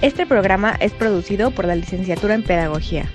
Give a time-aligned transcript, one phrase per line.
[0.00, 3.10] Este programa es producido por la Licenciatura en Pedagogía.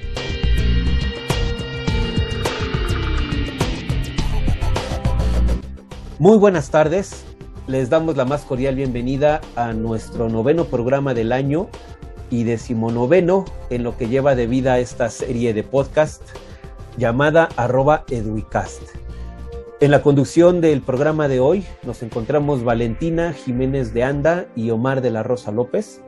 [6.20, 7.24] Muy buenas tardes,
[7.68, 11.70] les damos la más cordial bienvenida a nuestro noveno programa del año
[12.30, 16.22] y decimonoveno en lo que lleva de vida esta serie de podcast
[16.98, 18.82] llamada arroba eduicast.
[19.80, 25.00] En la conducción del programa de hoy nos encontramos Valentina Jiménez de Anda y Omar
[25.00, 26.02] de la Rosa López.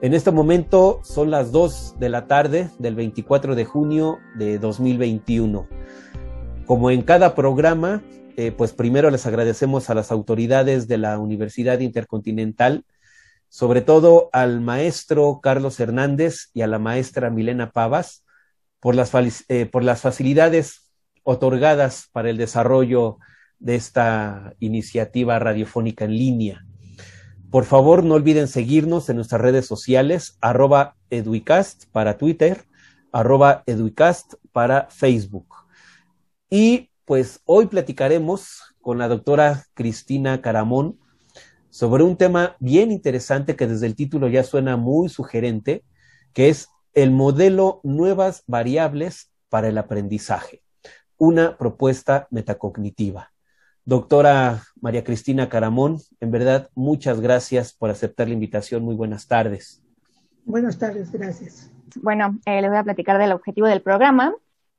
[0.00, 5.66] En este momento son las 2 de la tarde del 24 de junio de 2021.
[6.66, 8.04] Como en cada programa,
[8.36, 12.84] eh, pues primero les agradecemos a las autoridades de la Universidad Intercontinental,
[13.48, 18.24] sobre todo al maestro Carlos Hernández y a la maestra Milena Pavas,
[18.78, 19.10] por las,
[19.48, 20.92] eh, por las facilidades
[21.24, 23.18] otorgadas para el desarrollo
[23.58, 26.67] de esta iniciativa radiofónica en línea.
[27.50, 32.66] Por favor, no olviden seguirnos en nuestras redes sociales, arroba eduicast para Twitter,
[33.10, 35.46] arroba eduicast para Facebook.
[36.50, 40.98] Y pues hoy platicaremos con la doctora Cristina Caramón
[41.70, 45.84] sobre un tema bien interesante que desde el título ya suena muy sugerente,
[46.34, 50.62] que es el modelo Nuevas Variables para el Aprendizaje,
[51.16, 53.32] una propuesta metacognitiva.
[53.88, 58.82] Doctora María Cristina Caramón, en verdad, muchas gracias por aceptar la invitación.
[58.82, 59.82] Muy buenas tardes.
[60.44, 61.72] Buenas tardes, gracias.
[62.02, 64.34] Bueno, eh, les voy a platicar del objetivo del programa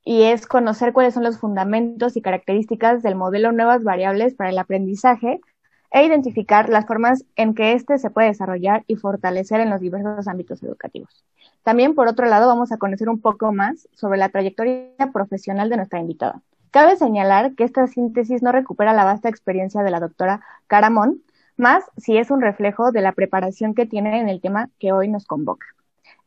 [0.06, 4.60] y es conocer cuáles son los fundamentos y características del modelo Nuevas Variables para el
[4.60, 5.42] Aprendizaje
[5.90, 10.28] e identificar las formas en que éste se puede desarrollar y fortalecer en los diversos
[10.28, 11.26] ámbitos educativos.
[11.64, 15.78] También, por otro lado, vamos a conocer un poco más sobre la trayectoria profesional de
[15.78, 16.44] nuestra invitada.
[16.72, 21.24] Cabe señalar que esta síntesis no recupera la vasta experiencia de la doctora Caramón,
[21.58, 25.08] más si es un reflejo de la preparación que tiene en el tema que hoy
[25.08, 25.66] nos convoca.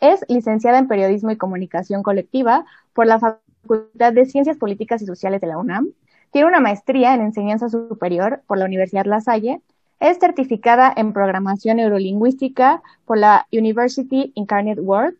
[0.00, 5.40] Es licenciada en Periodismo y Comunicación Colectiva por la Facultad de Ciencias Políticas y Sociales
[5.40, 5.88] de la UNAM.
[6.32, 9.60] Tiene una maestría en Enseñanza Superior por la Universidad La Salle.
[10.00, 15.16] Es certificada en Programación Neurolingüística por la University Incarnate World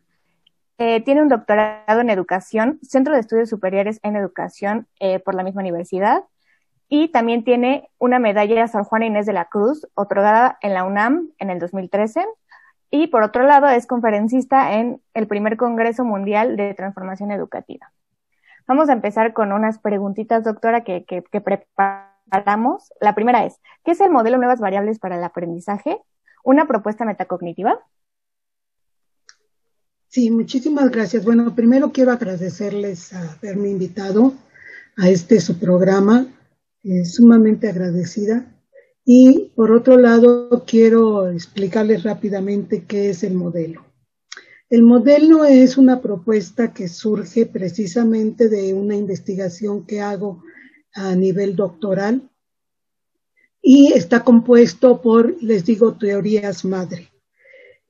[0.84, 5.44] eh, tiene un doctorado en educación, Centro de Estudios Superiores en Educación eh, por la
[5.44, 6.24] misma universidad.
[6.88, 11.30] Y también tiene una medalla Sor Juana Inés de la Cruz, otorgada en la UNAM
[11.38, 12.26] en el 2013.
[12.90, 17.92] Y por otro lado, es conferencista en el primer Congreso Mundial de Transformación Educativa.
[18.66, 22.92] Vamos a empezar con unas preguntitas, doctora, que, que preparamos.
[23.00, 26.00] La primera es, ¿qué es el modelo Nuevas Variables para el Aprendizaje?
[26.42, 27.78] ¿Una propuesta metacognitiva?
[30.12, 31.24] Sí, muchísimas gracias.
[31.24, 34.34] Bueno, primero quiero agradecerles haberme invitado
[34.98, 36.26] a este su programa,
[36.84, 38.44] eh, sumamente agradecida.
[39.06, 43.86] Y por otro lado, quiero explicarles rápidamente qué es el modelo.
[44.68, 50.42] El modelo es una propuesta que surge precisamente de una investigación que hago
[50.92, 52.28] a nivel doctoral
[53.62, 57.11] y está compuesto por, les digo, teorías madre.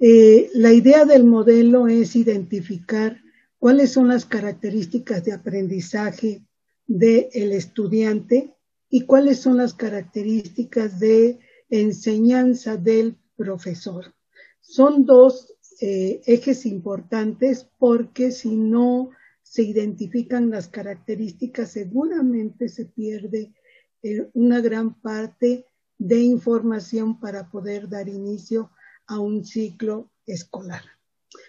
[0.05, 3.23] Eh, la idea del modelo es identificar
[3.61, 6.45] cuáles son las características de aprendizaje
[6.89, 8.53] del estudiante
[8.91, 11.39] y cuáles son las características de
[11.71, 14.13] enseñanza del profesor.
[14.61, 19.11] Son dos eh, ejes importantes porque si no
[19.45, 23.55] se identifican las características, seguramente se pierde
[24.03, 25.65] eh, una gran parte
[25.97, 28.73] de información para poder dar inicio
[29.13, 30.83] a un ciclo escolar.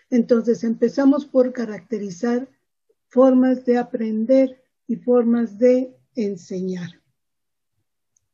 [0.09, 2.49] Entonces empezamos por caracterizar
[3.07, 6.89] formas de aprender y formas de enseñar.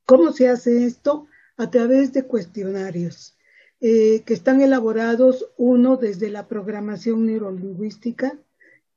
[0.06, 1.28] ¿Cómo se hace esto?
[1.58, 3.38] A través de cuestionarios
[3.82, 8.38] eh, que están elaborados, uno desde la programación neurolingüística,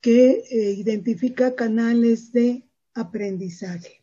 [0.00, 2.64] que eh, identifica canales de
[2.94, 4.02] aprendizaje.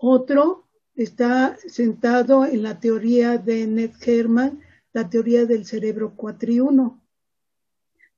[0.00, 4.60] Otro está sentado en la teoría de Ned Herman,
[4.92, 7.02] la teoría del cerebro cuatriuno.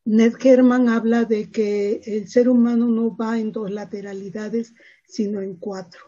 [0.04, 4.74] Ned Herman habla de que el ser humano no va en dos lateralidades,
[5.06, 6.00] sino en cuatro.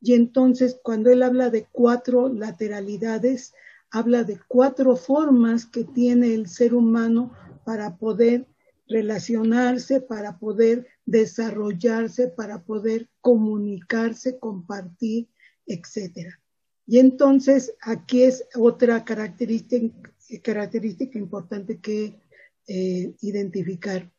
[0.00, 3.52] Y entonces, cuando él habla de cuatro lateralidades,
[3.90, 7.32] habla de cuatro formas que tiene el ser humano
[7.64, 8.46] para poder
[8.88, 15.28] relacionarse, para poder desarrollarse, para poder comunicarse, compartir,
[15.66, 16.41] etcétera.
[16.92, 19.98] Y entonces aquí es otra característica,
[21.18, 22.20] importante que
[22.68, 24.12] eh, identificar.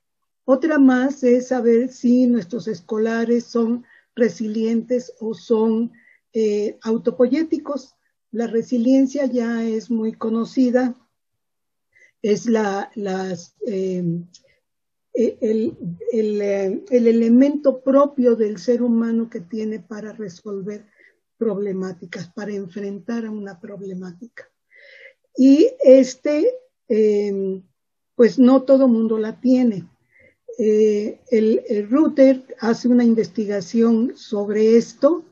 [0.43, 3.85] Otra más es saber si nuestros escolares son
[4.15, 5.91] resilientes o son
[6.33, 7.93] eh, autopoyéticos.
[8.31, 10.95] La resiliencia ya es muy conocida,
[12.23, 12.89] es la,
[13.67, 14.25] em,
[15.13, 15.77] e, el,
[16.11, 20.87] el, eh, el, elemento propio del ser humano que tiene para resolver
[21.43, 24.49] problemáticas, para enfrentar a una problemática.
[25.35, 26.53] Y este,
[26.87, 27.61] eh,
[28.15, 29.89] pues no todo mundo la tiene.
[30.57, 31.89] Eh, el, el
[32.59, 35.25] hace una investigación sobre esto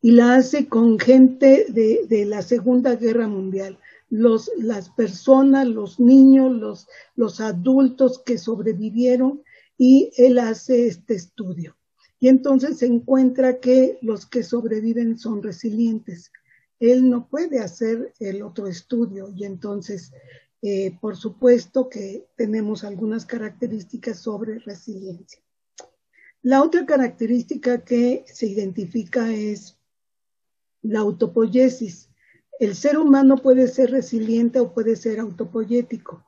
[0.00, 3.78] y la hace con gente de, de la Segunda Guerra Mundial.
[4.10, 9.42] Los, las personas, los niños, los, los adultos que sobrevivieron
[9.76, 11.77] y él hace este estudio.
[12.20, 16.32] Y entonces se encuentra que los que sobreviven son resilientes.
[16.80, 20.12] Él no puede hacer el otro estudio y entonces,
[20.62, 25.40] eh, por supuesto que tenemos algunas características sobre resiliencia.
[26.42, 29.76] La otra característica que se identifica es
[30.82, 32.10] la autopoiesis.
[32.60, 36.24] El ser humano puede ser resiliente o puede ser autopoyético.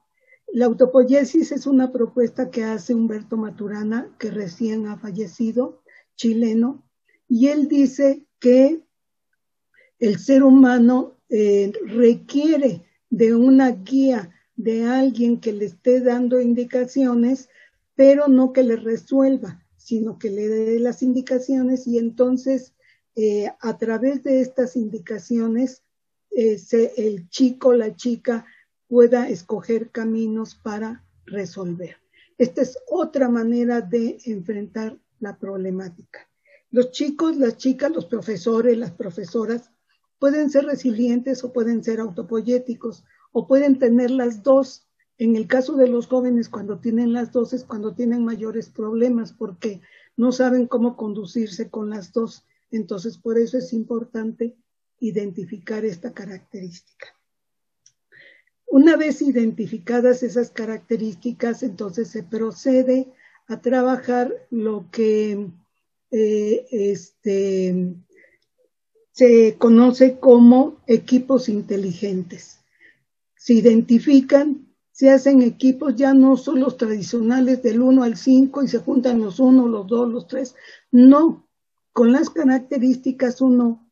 [0.52, 5.80] La autopoiesis es una propuesta que hace Humberto Maturana, que recién ha fallecido,
[6.20, 6.84] chileno,
[7.28, 8.82] y él dice que
[9.99, 17.49] el ser humano eh, requiere de una guía, de alguien que le esté dando indicaciones,
[17.94, 22.75] pero no que le resuelva, sino que le dé las indicaciones y entonces
[23.16, 25.82] eh, a través de estas indicaciones
[26.32, 26.61] eh,
[26.99, 28.44] el chico, la chica
[28.88, 31.96] pueda escoger caminos para resolver.
[32.37, 36.28] Esta es otra manera de enfrentar la problemática.
[36.70, 39.70] Los chicos, las chicas, los profesores, las profesoras
[40.19, 44.87] pueden ser resilientes o pueden ser autopoyéticos o pueden tener las dos.
[45.19, 49.32] En el caso de los jóvenes, cuando tienen las dos es cuando tienen mayores problemas
[49.32, 49.81] porque
[50.17, 52.44] no saben cómo conducirse con las dos.
[52.70, 54.56] Entonces, por eso es importante
[55.00, 57.08] identificar esta característica.
[58.66, 63.12] Una vez identificadas esas características, entonces se procede
[63.50, 65.50] a trabajar lo que
[66.12, 67.97] eh, este,
[69.11, 72.61] se conoce como equipos inteligentes.
[73.35, 78.69] Se identifican, se hacen equipos ya no son los tradicionales del 1 al 5 y
[78.69, 80.55] se juntan los 1, los 2, los 3.
[80.93, 81.49] No,
[81.93, 83.85] con las características uno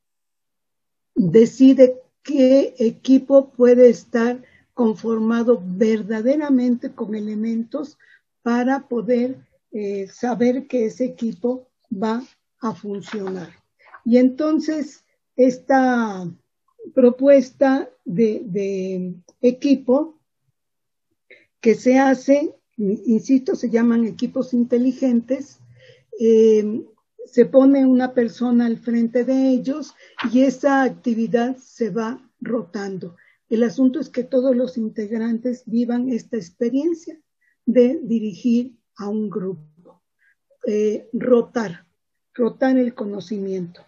[1.17, 4.41] decide qué equipo puede estar
[4.73, 7.99] conformado verdaderamente con elementos
[8.43, 12.23] para poder eh, saber que ese equipo va
[12.61, 13.51] a funcionar.
[14.05, 15.05] Y entonces,
[15.37, 16.31] esta
[16.95, 20.19] propuesta de, de equipo
[21.61, 25.59] que se hace, insisto, se llaman equipos inteligentes,
[26.19, 26.85] eh,
[27.27, 29.95] se pone una persona al frente de ellos
[30.33, 33.17] y esa actividad se va rotando.
[33.51, 37.21] El asunto es que todos los integrantes vivan esta experiencia
[37.67, 40.03] de dirigir a un grupo,
[40.67, 41.87] eh, rotar,
[42.35, 43.85] rotar el conocimiento.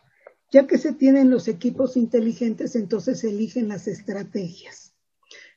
[0.51, 4.95] Ya que se tienen los equipos inteligentes, entonces se eligen las estrategias.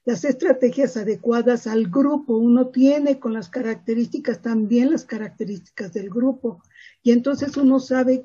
[0.05, 2.36] Las estrategias adecuadas al grupo.
[2.38, 6.62] Uno tiene con las características también las características del grupo.
[7.01, 8.24] Y entonces uno sabe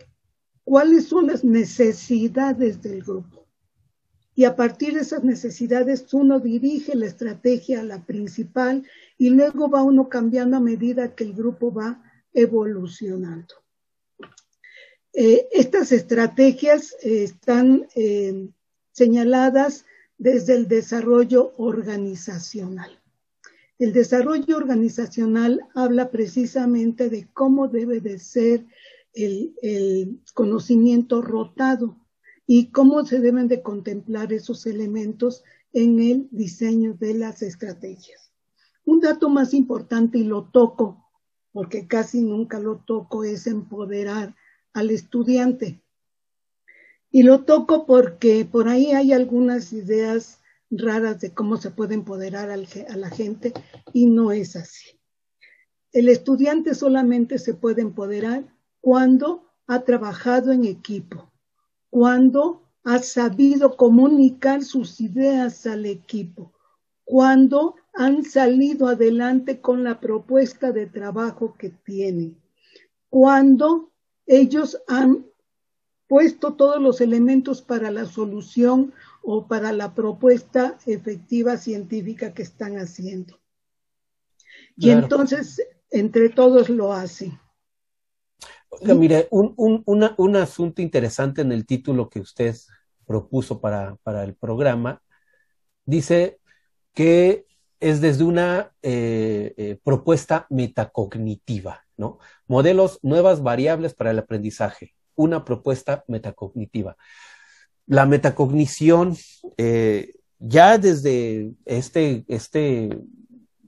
[0.64, 3.48] cuáles son las necesidades del grupo
[4.38, 8.85] y a partir de esas necesidades uno dirige la estrategia, la principal,
[9.18, 12.00] y luego va uno cambiando a medida que el grupo va
[12.33, 13.52] evolucionando.
[15.12, 18.49] Eh, estas estrategias eh, están eh,
[18.92, 19.87] señaladas
[20.18, 22.97] desde el desarrollo organizacional.
[23.80, 28.64] El desarrollo organizacional habla precisamente de cómo debe de ser
[29.14, 31.98] el conocimiento rotado
[32.50, 38.33] y cómo se deben de contemplar esos elementos en el diseño de las estrategias.
[38.87, 41.11] Un dato más importante, y lo toco,
[41.52, 44.35] porque casi nunca lo toco, es empoderar
[44.73, 45.83] al estudiante.
[47.11, 50.40] Y lo toco porque por ahí hay algunas ideas
[50.71, 52.57] raras de cómo se puede empoderar a
[52.97, 53.52] la gente
[53.93, 54.99] y no es así.
[55.93, 61.27] El estudiante solamente se puede empoderar cuando ha trabajado en equipo,
[61.90, 66.52] cuando ha sabido comunicar sus ideas al equipo,
[67.04, 72.40] cuando han salido adelante con la propuesta de trabajo que tienen.
[73.11, 73.90] Cuando
[74.26, 75.26] ellos han
[76.07, 78.92] puesto todos los elementos para la solución
[79.23, 83.38] o para la propuesta efectiva científica que están haciendo.
[84.76, 87.38] Y entonces, entre todos lo hacen.
[88.82, 92.56] Mire, un, asunto interesante en el título que usted
[93.06, 95.02] propuso para, para el programa,
[95.84, 96.38] dice
[96.94, 97.46] que
[97.80, 102.18] es desde una eh, eh, propuesta metacognitiva, ¿no?
[102.46, 106.96] Modelos, nuevas variables para el aprendizaje, una propuesta metacognitiva.
[107.87, 109.16] La metacognición,
[109.56, 112.98] eh, ya desde este, este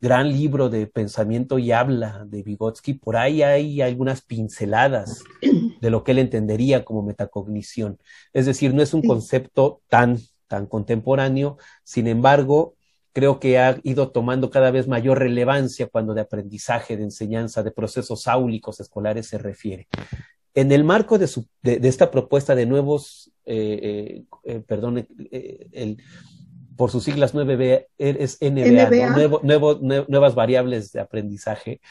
[0.00, 5.22] gran libro de pensamiento y habla de Vygotsky, por ahí hay algunas pinceladas
[5.80, 7.98] de lo que él entendería como metacognición.
[8.32, 12.74] Es decir, no es un concepto tan, tan contemporáneo, sin embargo,
[13.12, 17.72] creo que ha ido tomando cada vez mayor relevancia cuando de aprendizaje, de enseñanza, de
[17.72, 19.88] procesos áulicos escolares se refiere.
[20.54, 25.68] En el marco de, su, de, esta propuesta de nuevos, eh, eh, eh perdón, eh,
[25.72, 25.98] el,
[26.80, 31.82] por sus siglas 9B, es NBA, nuevas variables de aprendizaje.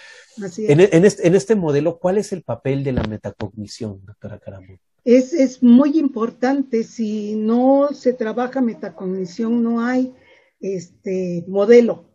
[0.57, 4.79] En, en, este, en, este, modelo, ¿cuál es el papel de la metacognición, doctora Caramón?
[5.05, 6.83] Es, es muy importante.
[6.83, 10.11] Si no se trabaja metacognición, no hay
[10.59, 12.05] este modelo.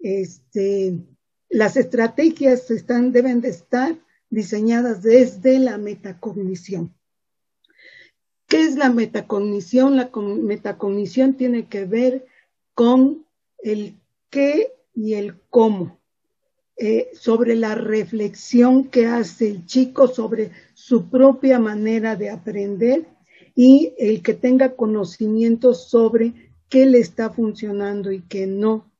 [0.00, 0.98] Este,
[1.48, 3.96] las estrategias están, deben de estar
[4.28, 6.97] diseñadas desde la metacognición.
[8.48, 9.96] ¿Qué es la metacognición?
[9.96, 12.26] La metacognición tiene que ver
[12.74, 13.26] con
[13.58, 13.94] el
[14.30, 16.00] qué y el cómo,
[16.78, 23.06] eh, sobre la reflexión que hace el chico sobre su propia manera de aprender
[23.54, 26.32] y el que tenga conocimiento sobre
[26.70, 28.90] qué le está funcionando y qué no.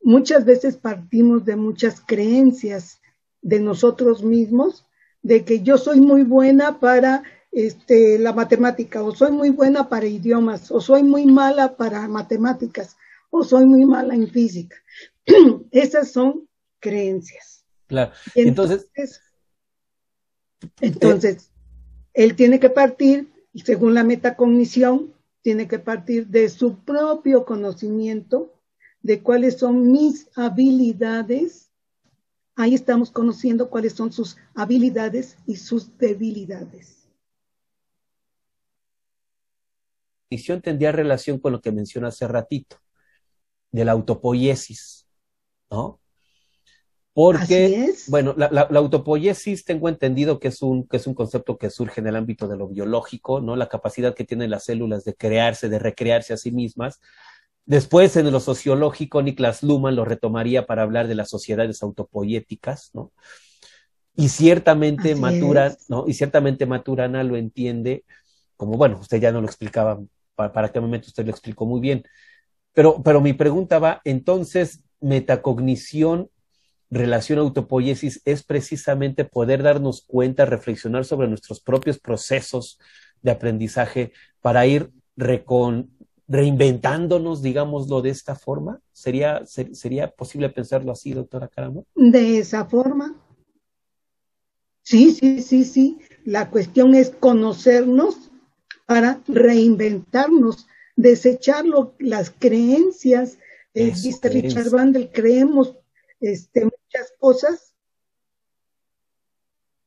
[0.00, 3.00] Muchas veces partimos de muchas creencias
[3.42, 4.86] de nosotros mismos,
[5.22, 7.24] de que yo soy muy buena para
[7.56, 12.98] este, la matemática, o soy muy buena para idiomas, o soy muy mala para matemáticas,
[13.30, 14.76] o soy muy mala en física.
[15.70, 16.46] Esas son
[16.80, 17.64] creencias.
[17.86, 18.12] Claro.
[18.34, 19.22] Entonces,
[20.82, 21.50] entonces,
[22.12, 28.52] él tiene que partir, según la metacognición, tiene que partir de su propio conocimiento
[29.00, 31.70] de cuáles son mis habilidades.
[32.54, 36.95] Ahí estamos conociendo cuáles son sus habilidades y sus debilidades.
[40.28, 42.76] La tendría relación con lo que mencioné hace ratito,
[43.70, 45.06] de la autopoiesis,
[45.70, 46.00] ¿no?
[47.16, 51.70] Porque, bueno, la, la, autopoiesis tengo entendido que es, un, que es un concepto que
[51.70, 53.56] surge en el ámbito de lo biológico, ¿no?
[53.56, 57.00] La capacidad que tienen las células de crearse, de recrearse a sí mismas.
[57.64, 63.12] Después, en lo sociológico, Niklas Luhmann lo retomaría para hablar de las sociedades autopoiéticas, ¿no?
[64.14, 66.04] Y ciertamente Maturana, ¿no?
[66.06, 68.04] Y ciertamente Maturana lo entiende
[68.56, 70.00] como, bueno, usted ya no lo explicaba,
[70.36, 72.04] para, para qué momento usted lo explicó muy bien.
[72.72, 76.30] Pero, pero mi pregunta va, entonces, metacognición
[76.90, 82.78] relación autopoiesis es precisamente poder darnos cuenta, reflexionar sobre nuestros propios procesos
[83.22, 84.90] de aprendizaje para ir
[86.28, 88.80] reinventándonos, digámoslo de esta forma.
[88.92, 91.84] ¿Sería, ¿Sería posible pensarlo así, doctora Caramo?
[91.94, 93.16] De esa forma.
[94.82, 95.98] Sí, sí, sí, sí.
[96.24, 98.30] La cuestión es conocernos
[98.86, 101.64] para reinventarnos, desechar
[101.98, 103.38] las creencias.
[103.74, 105.74] Eh, dice Richard Bandel, creemos
[106.20, 107.74] este, muchas cosas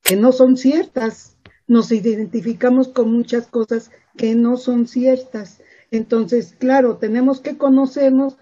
[0.04, 1.38] que no son ciertas.
[1.68, 5.62] Nos identificamos con muchas cosas que no son ciertas.
[5.92, 8.38] Entonces, claro, tenemos que conocernos.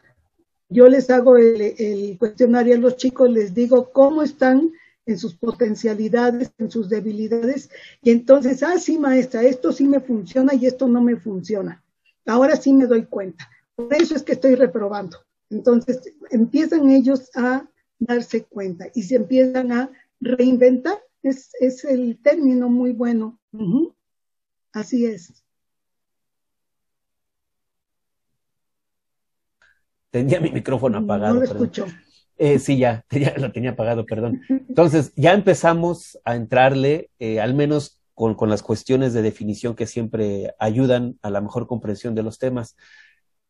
[0.69, 4.71] Yo les hago el, cuestionario a los chicos, les digo cómo están
[5.07, 7.69] en sus potencialidades, en sus debilidades,
[8.03, 11.81] y entonces, ah, sí, maestra, esto sí me funciona y esto no me funciona.
[12.25, 13.49] Ahora sí me doy cuenta.
[13.75, 15.17] Por eso es que estoy reprobando.
[15.49, 17.65] Entonces, empiezan ellos a
[17.99, 20.97] darse cuenta y se empiezan a reinventar.
[21.23, 23.39] Es, es el término muy bueno.
[24.73, 25.43] Así es.
[30.11, 31.35] Tenía mi micrófono apagado.
[31.35, 31.85] No lo escucho.
[32.37, 34.41] Eh, sí, ya, ya, lo tenía apagado, perdón.
[34.49, 39.85] Entonces, ya empezamos a entrarle, eh, al menos con, con, las cuestiones de definición que
[39.85, 42.75] siempre ayudan a la mejor comprensión de los temas.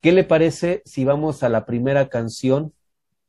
[0.02, 2.74] ¿Qué le parece si vamos a la primera canción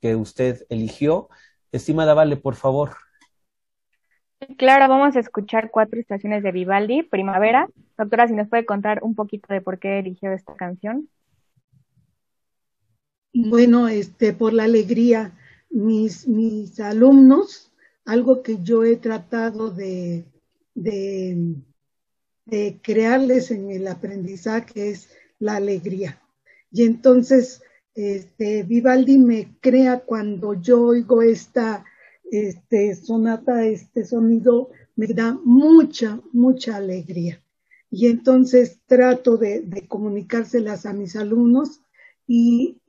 [0.01, 1.29] que usted eligió.
[1.73, 2.91] Estimada Vale, por favor.
[4.57, 7.69] Claro, vamos a escuchar cuatro estaciones de Vivaldi, Primavera.
[7.97, 11.09] Doctora, si nos puede contar un poquito de por qué eligió esta canción.
[13.35, 15.33] bueno, este, por la alegría,
[15.71, 17.73] mis, mis alumnos,
[18.05, 20.25] algo que yo he tratado de,
[20.75, 21.55] de,
[22.83, 26.21] crearles en el aprendizaje es la alegría.
[26.71, 27.63] Y entonces,
[27.95, 31.85] este, Vivaldi me crea cuando yo oigo esta
[32.31, 37.43] este, sonata, este sonido, me da mucha, mucha alegría.
[37.91, 41.81] Y entonces trato de, comunicárselas a mis alumnos
[42.27, 42.81] y,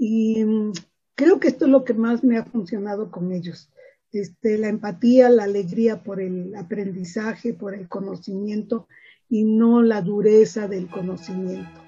[1.20, 3.70] creo que esto es lo que más me ha funcionado con ellos.
[4.14, 8.88] Este, la empatía, la alegría por el aprendizaje, por el conocimiento
[9.28, 11.82] y no la dureza del conocimiento.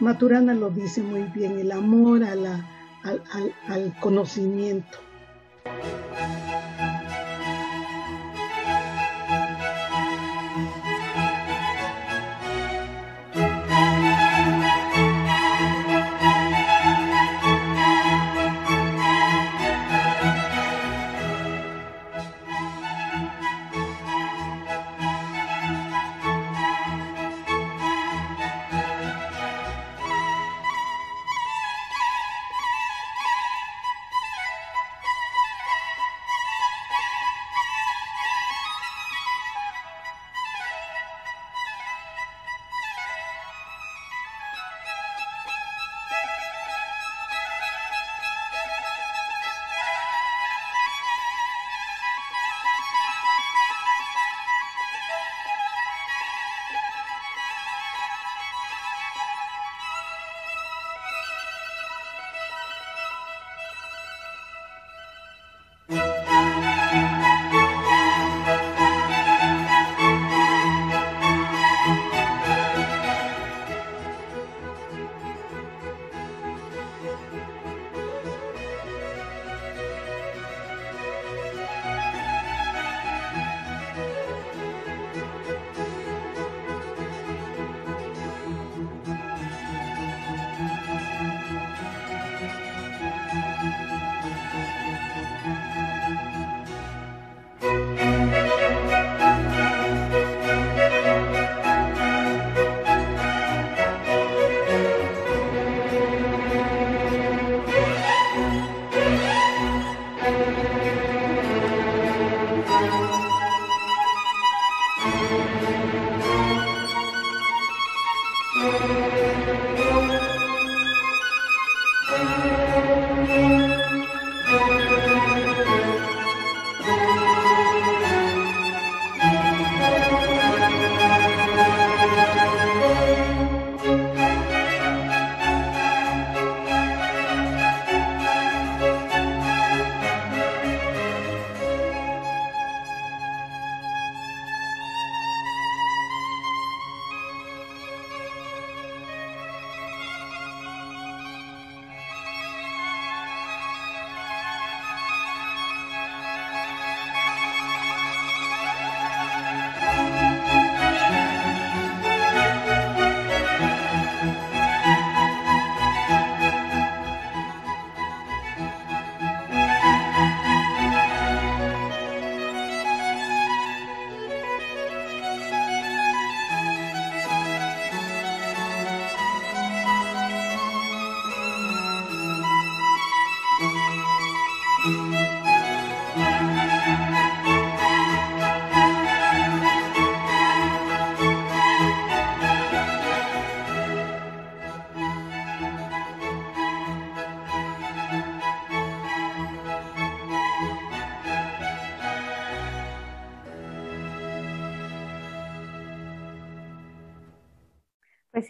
[0.00, 4.98] Maturana lo dice muy bien, el amor al conocimiento.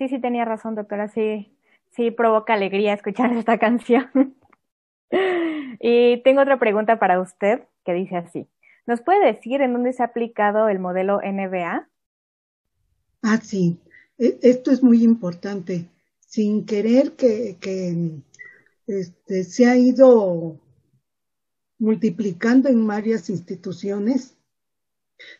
[0.08, 1.56] Sí, sí tenía razón, doctora, sí,
[1.90, 4.36] sí provoca alegría escuchar esta canción.
[5.80, 8.48] y tengo otra pregunta para usted que dice así.
[8.86, 11.88] ¿Nos puede decir en dónde se ha aplicado el modelo NBA?
[13.22, 13.78] Ah, sí.
[14.18, 15.86] E, esto es muy importante.
[16.20, 18.10] Sin querer que, que
[18.86, 20.58] este, se ha ido
[21.78, 24.36] multiplicando en varias instituciones.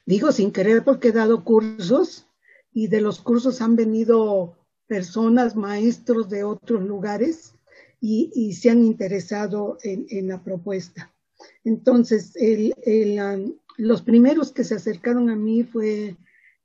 [0.06, 2.26] Digo sin querer porque he dado cursos
[2.74, 7.54] y de los cursos han venido personas, maestros de otros lugares
[8.00, 11.14] y, y se han interesado en, en, la propuesta.
[11.62, 16.16] Entonces, el, el, um, los primeros que se acercaron a mí fue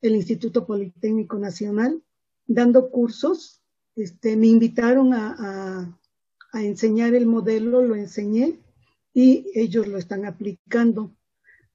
[0.01, 2.03] el Instituto Politécnico Nacional,
[2.47, 3.61] dando cursos.
[3.95, 5.99] Este, me invitaron a, a,
[6.51, 8.59] a enseñar el modelo, lo enseñé
[9.13, 11.15] y ellos lo están aplicando.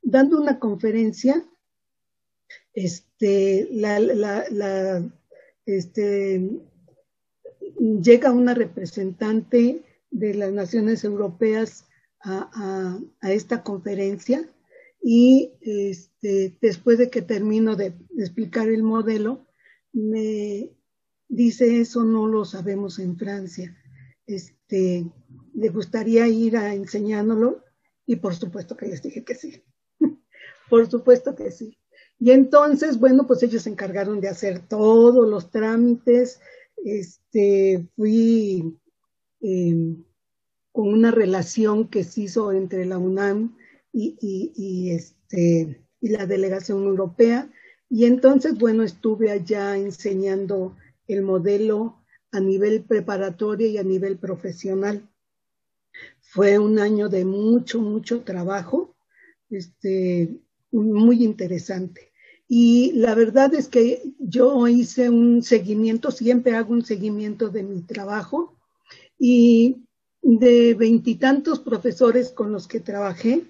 [0.03, 1.47] Dando una conferencia,
[2.75, 5.13] este, la, la,
[5.65, 6.61] este,
[8.03, 11.87] llega una representante de las naciones europeas
[12.21, 14.49] a, a, esta conferencia
[15.03, 19.47] y este, después de que termino de, explicar el modelo,
[19.93, 20.71] me
[21.29, 23.77] dice eso no lo sabemos en Francia.
[24.27, 25.07] Este,
[25.55, 27.63] le gustaría ir a enseñándolo
[28.07, 29.63] y por supuesto que les dije que sí.
[30.71, 31.79] por supuesto que sí.
[32.19, 36.41] Y entonces, bueno, pues ellos se encargaron de hacer todos los trámites.
[36.85, 38.79] Este, fui
[39.41, 40.05] em,
[40.73, 43.57] con una relación que se hizo entre la UNAM
[43.93, 47.51] y, este, y la delegación europea.
[47.89, 55.09] Y entonces, bueno, estuve allá enseñando el modelo a nivel preparatorio y a nivel profesional.
[56.21, 58.97] Fue un año de mucho, mucho trabajo,
[59.51, 60.41] este,
[60.83, 62.13] muy interesante.
[62.49, 67.83] Y la verdad es que yo hice un seguimiento, siempre hago un seguimiento de mi
[67.83, 68.57] trabajo
[69.19, 69.87] y
[70.21, 73.47] de veintitantos profesores con los que trabajé,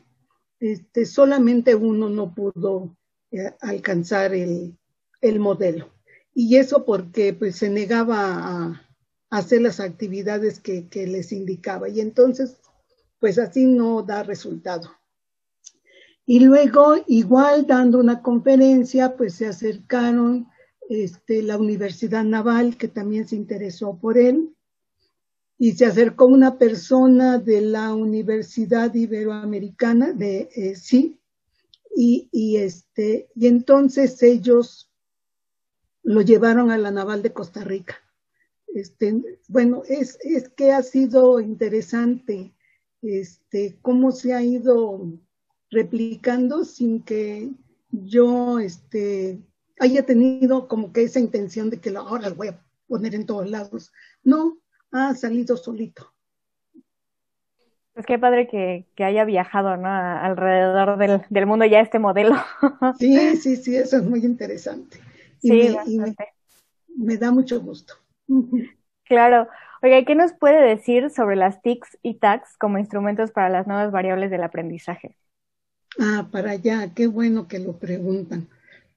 [0.61, 2.97] este, solamente uno no pudo
[3.31, 4.77] eh, alcanzar el,
[5.21, 5.93] el, modelo.
[6.35, 8.89] Y eso porque pues, se negaba a,
[9.31, 11.89] hacer las actividades que, que les indicaba.
[11.89, 12.57] Y entonces,
[13.19, 14.91] pues así no da resultado.
[16.27, 20.49] Y luego, igual dando una conferencia, pues se acercaron
[20.89, 24.55] este, la Universidad Naval, que también se interesó por él,
[25.59, 31.21] y se acercó una persona de la Universidad Iberoamericana, de eh, sí,
[31.95, 34.91] y, y, este, y entonces ellos
[36.03, 37.97] lo llevaron a la Naval de Costa Rica.
[38.75, 42.53] Este, bueno, es, es que ha sido interesante
[43.03, 45.13] este, cómo se ha ido
[45.71, 47.51] replicando sin que
[47.91, 49.41] yo este,
[49.79, 53.49] haya tenido como que esa intención de que ahora lo voy a poner en todos
[53.49, 53.93] lados.
[54.23, 54.59] No,
[54.93, 56.13] ha salido solito.
[57.93, 59.89] Pues qué padre que, haya viajado ¿no?
[59.89, 60.99] alrededor
[61.31, 62.35] del, mundo ya este modelo.
[62.99, 64.99] Sí, sí, sí, eso es muy interesante.
[65.41, 65.77] sí,
[66.97, 67.95] me, da mucho gusto.
[69.07, 69.49] Claro.
[69.83, 73.93] Oiga, ¿qué nos puede decir sobre las TICs y TACs como instrumentos para las nuevas
[73.93, 75.15] variables del aprendizaje?
[75.99, 78.49] Ah, para allá, qué bueno que lo preguntan,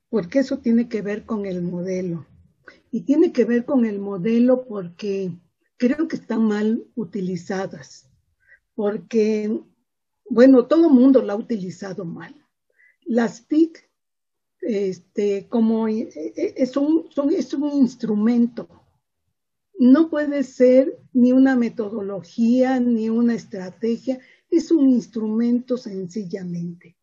[0.10, 2.26] porque eso tiene que ver con el modelo.
[2.92, 5.32] Y tiene que ver con el modelo porque
[5.78, 8.10] creo que están mal utilizadas,
[8.74, 9.62] porque,
[10.30, 12.36] bueno, todo el mundo la ha utilizado mal.
[13.06, 13.90] Las TIC,
[14.62, 18.68] este, como eh, eh, es un, son, es un instrumento,
[19.80, 26.98] no puede ser ni una metodología, ni una estrategia, es un instrumento sencillamente.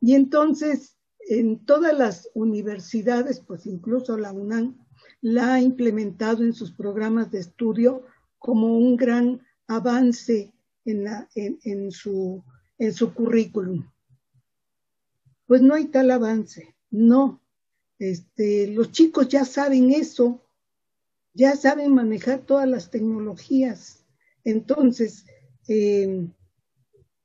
[0.00, 0.96] Y entonces,
[1.28, 4.78] en todas las universidades, pues incluso la UNAM,
[5.20, 8.06] la ha implementado en sus programas de estudio
[8.38, 10.52] como un gran avance
[10.84, 12.42] en, la, en, su,
[12.78, 13.86] en su currículum.
[15.46, 17.40] Pues no hay tal avance, no.
[17.98, 20.42] Este, los chicos ya saben eso,
[21.34, 24.04] ya saben manejar todas las tecnologías.
[24.42, 25.26] Entonces,
[25.68, 26.26] eh,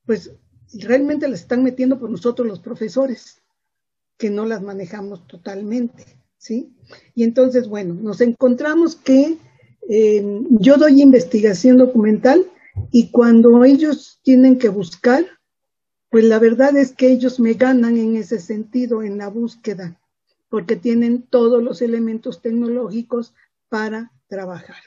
[0.05, 0.31] pues
[0.73, 3.41] realmente las están metiendo por nosotros los profesores,
[4.17, 6.05] que no las manejamos totalmente,
[6.37, 6.73] ¿sí?
[7.13, 9.37] Y entonces, bueno, nos encontramos que
[10.49, 12.45] yo doy investigación documental
[12.91, 15.25] y cuando ellos tienen que buscar,
[16.09, 19.99] pues la verdad es que ellos me ganan en ese sentido, en la búsqueda,
[20.49, 23.33] porque tienen todos los elementos tecnológicos
[23.69, 24.77] para trabajar.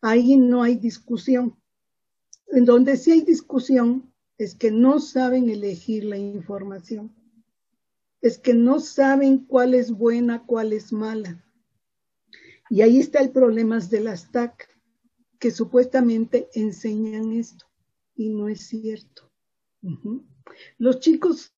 [0.00, 1.56] Ahí no hay discusión.
[2.48, 7.14] En donde sí hay discusión es que no saben elegir la información.
[8.20, 11.44] Es que no saben cuál es buena, cuál es mala.
[12.70, 14.68] Y ahí está el problema de las TAC,
[15.38, 17.66] que supuestamente enseñan esto,
[18.14, 19.30] y no es cierto.
[20.78, 21.52] Los chicos,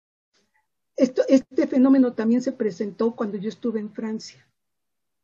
[0.97, 4.45] esto, este fenómeno también se presentó cuando yo estuve en Francia.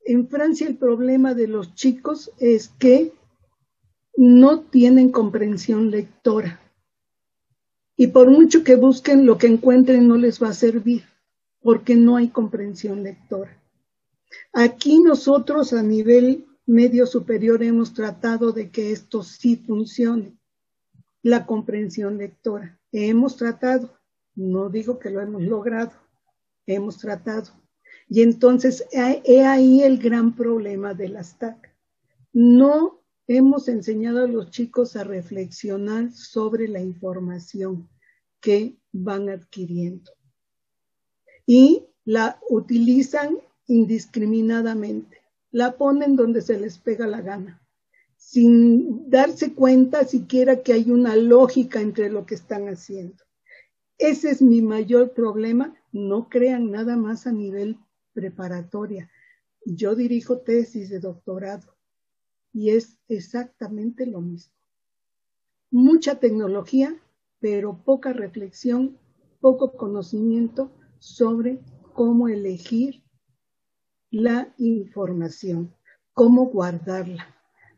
[0.04, 3.12] En Francia el problema de los chicos es que
[4.16, 6.60] no tienen comprensión lectora.
[8.00, 11.04] Y por mucho que busquen, lo que encuentren no les va a servir,
[11.60, 13.54] porque no hay comprensión lectora.
[14.54, 20.32] Aquí nosotros a nivel medio superior hemos tratado de que esto sí funcione,
[21.22, 22.80] la comprensión lectora.
[22.90, 23.90] Hemos tratado,
[24.34, 25.92] no digo que lo hemos logrado,
[26.64, 27.50] hemos tratado.
[28.08, 31.70] Y entonces he ahí el gran problema de las TAC.
[32.32, 32.99] No
[33.36, 37.88] hemos enseñado a los chicos a reflexionar sobre la información
[38.40, 40.10] que van adquiriendo
[41.46, 43.38] y la utilizan
[43.68, 45.18] indiscriminadamente,
[45.52, 47.62] la ponen donde se les pega la gana,
[48.16, 53.22] sin darse cuenta siquiera que hay una lógica entre lo que están haciendo.
[53.96, 55.76] Ese es mi mayor problema.
[55.92, 57.76] No crean nada más a nivel
[58.12, 59.08] preparatoria.
[59.64, 61.79] Yo dirijo tesis de doctorado
[62.52, 64.54] y es exactamente lo mismo.
[65.70, 66.96] Mucha tecnología,
[67.40, 68.98] pero poca reflexión,
[69.40, 71.60] poco conocimiento sobre
[71.94, 73.02] cómo elegir
[74.10, 75.74] la información,
[76.12, 77.26] cómo guardarla,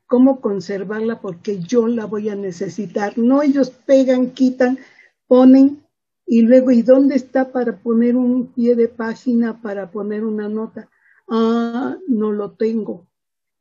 [0.06, 3.18] cómo conservarla porque yo la voy a necesitar.
[3.18, 4.78] No ellos pegan, quitan,
[5.26, 5.86] ponen
[6.24, 10.88] y luego, ¿y dónde está para poner un pie de página, para poner una nota?
[11.28, 13.06] Ah, no lo tengo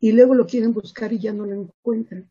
[0.01, 2.29] y luego lo quieren buscar y ya no lo encuentran.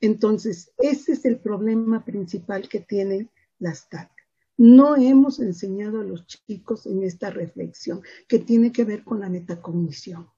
[0.00, 4.10] Entonces, ese es el problema principal que tienen las TAC.
[4.56, 9.28] No hemos enseñado a los chicos en esta reflexión que tiene que ver con la
[9.28, 10.28] metacognición.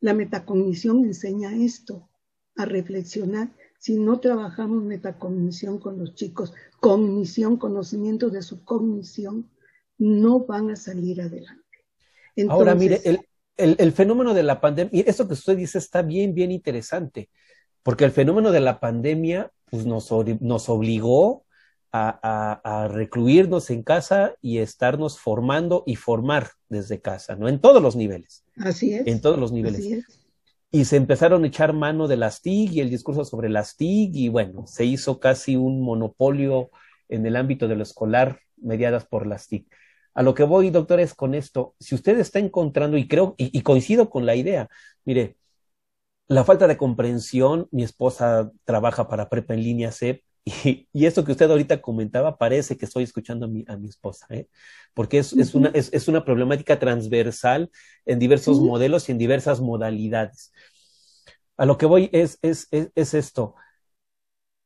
[0.00, 2.08] La metacognición enseña esto,
[2.56, 3.52] a reflexionar.
[3.78, 9.50] Si no trabajamos metacognición con los chicos, cognición, conocimiento de su cognición,
[9.98, 11.62] no van a salir adelante.
[12.48, 13.20] Ahora, mire, el,
[13.56, 17.30] el, fenómeno de la pandemia, y eso que usted dice está bien, bien interesante,
[17.82, 20.10] porque el fenómeno de la pandemia pues, nos,
[20.40, 21.44] nos obligó
[21.92, 27.48] a, a, recluirnos en casa y estarnos formando y formar desde casa, ¿no?
[27.48, 28.44] En todos los niveles.
[28.56, 29.06] Así es.
[29.06, 30.06] En todos los niveles.
[30.70, 34.16] Y se empezaron a echar mano de las TIC y el discurso sobre las TIC,
[34.16, 36.70] y bueno, se hizo casi un monopolio
[37.10, 39.66] en el ámbito de lo escolar mediadas por las TIC.
[40.14, 41.74] A lo que voy, doctor, es con esto.
[41.80, 44.68] Si usted está encontrando, y creo, y, coincido con la idea,
[45.04, 45.36] mire,
[46.28, 51.24] la falta de comprensión, mi esposa trabaja para Prepa en línea CEP, y, y, esto
[51.24, 54.48] que usted ahorita comentaba parece que estoy escuchando a mi, a mi esposa, ¿eh?
[54.92, 57.70] porque es, es, una, es, es, una problemática transversal
[58.06, 60.52] en diversos modelos y en diversas modalidades.
[61.56, 63.54] A lo que voy es, es, es, esto.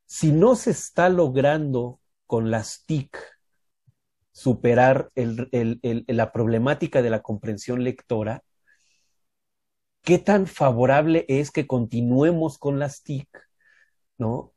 [0.07, 3.19] Si no se está logrando con las TIC
[4.37, 8.43] superar la problemática de la comprensión lectora,
[10.03, 13.27] ¿qué tan favorable es que continuemos con las TIC,
[14.19, 14.53] ¿no?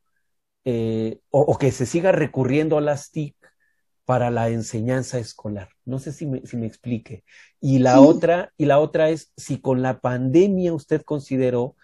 [0.66, 3.38] Eh, o, que se siga recurriendo a las TIC
[4.04, 5.70] para la enseñanza escolar.
[5.86, 7.24] No sé si me, si me explique.
[7.62, 11.78] Y la otra, y la otra es si con la pandemia usted consideró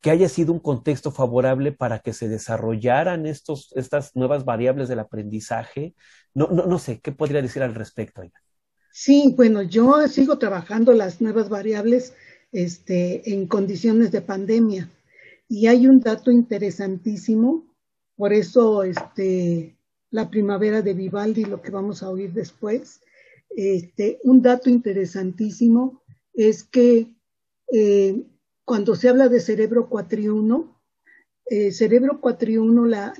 [0.00, 5.00] que haya sido un contexto favorable para que se desarrollaran estos, estas nuevas variables del
[5.00, 5.94] aprendizaje.
[6.34, 8.22] No, no, no sé, ¿qué podría decir al respecto?
[8.92, 12.14] Sí, bueno, yo sigo trabajando las nuevas variables
[12.52, 14.90] este, en condiciones de pandemia.
[15.48, 17.64] Y hay un dato interesantísimo,
[18.16, 19.76] por eso este,
[20.10, 23.00] la primavera de Vivaldi, lo que vamos a oír después,
[23.56, 26.02] este, un dato interesantísimo
[26.34, 27.08] es que
[27.72, 28.22] eh,
[28.68, 30.78] cuando se habla de cerebro cuatriuno,
[31.46, 33.14] eh, cerebro cuatriuno, la,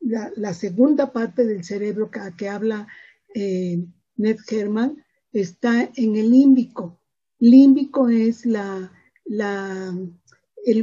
[0.00, 2.88] la, segunda parte del cerebro que, que habla
[3.34, 3.84] eh,
[4.16, 6.98] Ned Herman, está en el límbico.
[7.40, 8.88] Límbico es el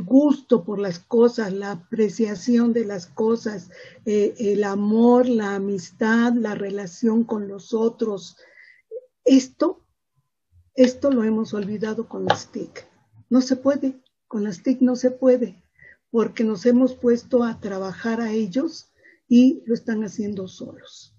[0.04, 3.72] gusto por las cosas, la apreciación de las cosas,
[4.06, 8.38] eh, el amor, la amistad, la relación con los otros.
[9.26, 9.84] Esto,
[10.76, 12.86] esto lo hemos olvidado con las TIC.
[13.30, 15.64] No se puede, con las TIC no se puede,
[16.12, 18.92] porque nos hemos puesto a trabajar a ellos
[19.28, 21.16] y lo están haciendo solos.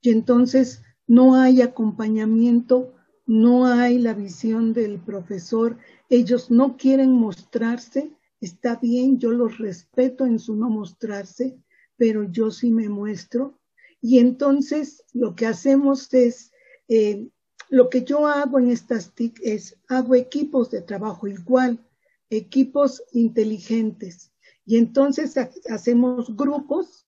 [0.00, 2.94] Y entonces no hay acompañamiento,
[3.26, 10.26] no hay la visión del profesor, ellos no quieren mostrarse, está bien, yo los respeto
[10.26, 11.58] en su no mostrarse,
[11.96, 13.58] pero yo sí me muestro.
[14.00, 16.52] Y entonces lo que hacemos es
[16.88, 17.28] eh,
[17.68, 21.84] lo que yo hago en estas TIC es, hago equipos de trabajo igual,
[22.30, 24.32] equipos inteligentes.
[24.64, 25.36] Y entonces
[25.68, 27.06] hacemos grupos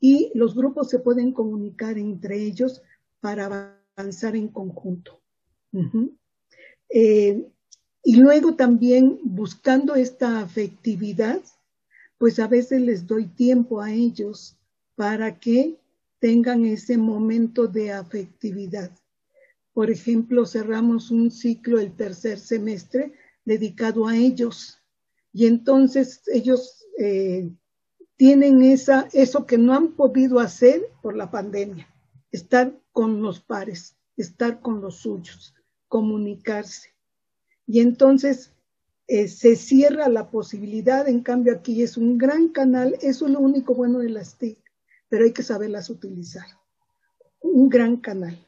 [0.00, 2.82] y los grupos se pueden comunicar entre ellos
[3.20, 5.20] para avanzar en conjunto.
[6.88, 7.48] Eh,
[8.02, 11.42] y luego también buscando esta afectividad,
[12.18, 14.56] pues a veces les doy tiempo a ellos
[14.94, 15.76] para que
[16.18, 18.90] tengan ese momento de afectividad.
[19.76, 23.12] Por ejemplo, cerramos un ciclo el tercer semestre
[23.44, 24.80] dedicado a ellos
[25.34, 27.50] y entonces ellos eh,
[28.16, 31.86] tienen esa, eso que no han podido hacer por la pandemia,
[32.32, 35.54] estar con los pares, estar con los suyos,
[35.88, 36.94] comunicarse.
[37.66, 38.54] Y entonces
[39.08, 43.40] eh, se cierra la posibilidad, en cambio aquí es un gran canal, eso es lo
[43.40, 44.56] único bueno de las TIC,
[45.10, 46.46] pero hay que saberlas utilizar.
[47.42, 48.45] Un gran canal.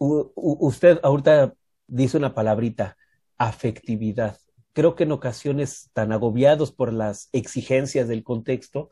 [0.00, 1.54] Usted ahorita
[1.86, 2.96] dice una palabrita,
[3.36, 4.38] afectividad.
[4.72, 8.88] Creo que en ocasiones tan agobiados por las exigencias del contexto,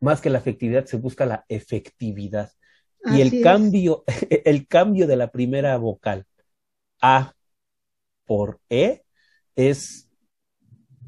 [0.00, 2.52] más que la afectividad se busca la efectividad.
[3.04, 6.26] y el cambio, el cambio de la primera vocal
[7.00, 7.34] A
[8.24, 9.02] por E
[9.56, 10.08] es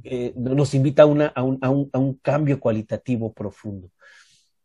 [0.03, 3.90] eh, nos invita a, una, a, un, a, un, a, un, cambio cualitativo profundo.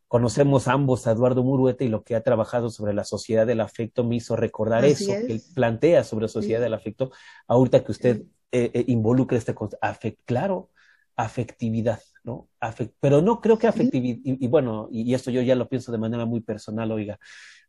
[0.09, 4.03] Conocemos ambos a Eduardo Muruete y lo que ha trabajado sobre la sociedad del afecto
[4.03, 5.25] me hizo recordar Así eso, es.
[5.25, 6.63] que él plantea sobre la sociedad sí.
[6.63, 7.11] del afecto,
[7.47, 10.71] ahorita que usted eh, eh, involucre este afect, claro,
[11.15, 12.49] afectividad, ¿no?
[12.59, 15.69] Afect, pero no creo que afectividad, y, y, bueno, y, y, esto yo ya lo
[15.69, 17.19] pienso de manera muy personal, oiga,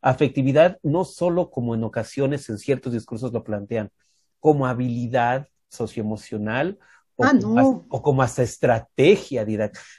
[0.00, 3.90] afectividad no solo como en ocasiones en ciertos discursos lo plantean,
[4.38, 6.79] como habilidad socioemocional
[7.21, 7.87] o, ah, como, no.
[7.91, 9.47] o como hasta estrategia,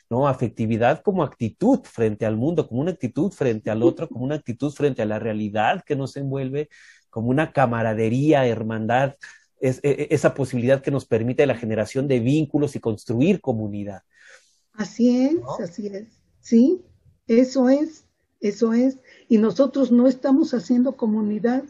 [0.10, 0.28] ¿no?
[0.28, 4.72] Afectividad como actitud frente al mundo, como una actitud frente al otro, como una actitud
[4.72, 6.70] frente a la realidad que nos envuelve,
[7.12, 9.14] como una camaradería, hermandad,
[9.60, 14.02] es, es, esa posibilidad que nos permite la generación de vínculos y construir comunidad.
[14.74, 15.58] Así es, ¿no?
[15.64, 16.08] así es.
[16.40, 16.82] Sí,
[17.28, 18.06] eso es,
[18.40, 18.98] eso es.
[19.30, 21.66] Y nosotros no estamos haciendo comunidad.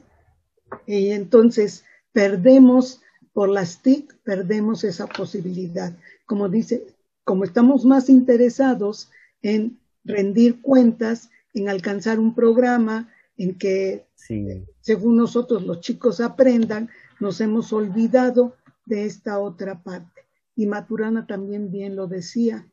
[0.88, 1.84] Y entonces
[2.14, 3.02] perdemos
[3.34, 5.94] por las TIC perdemos esa posibilidad.
[6.26, 6.86] Como dice,
[7.24, 9.10] como estamos más interesados
[9.42, 14.66] en rendir cuentas, en alcanzar un programa, en que sí.
[14.82, 16.90] según nosotros los chicos aprendan,
[17.20, 20.22] nos hemos olvidado de esta otra parte.
[20.56, 22.68] Y Maturana también bien lo decía,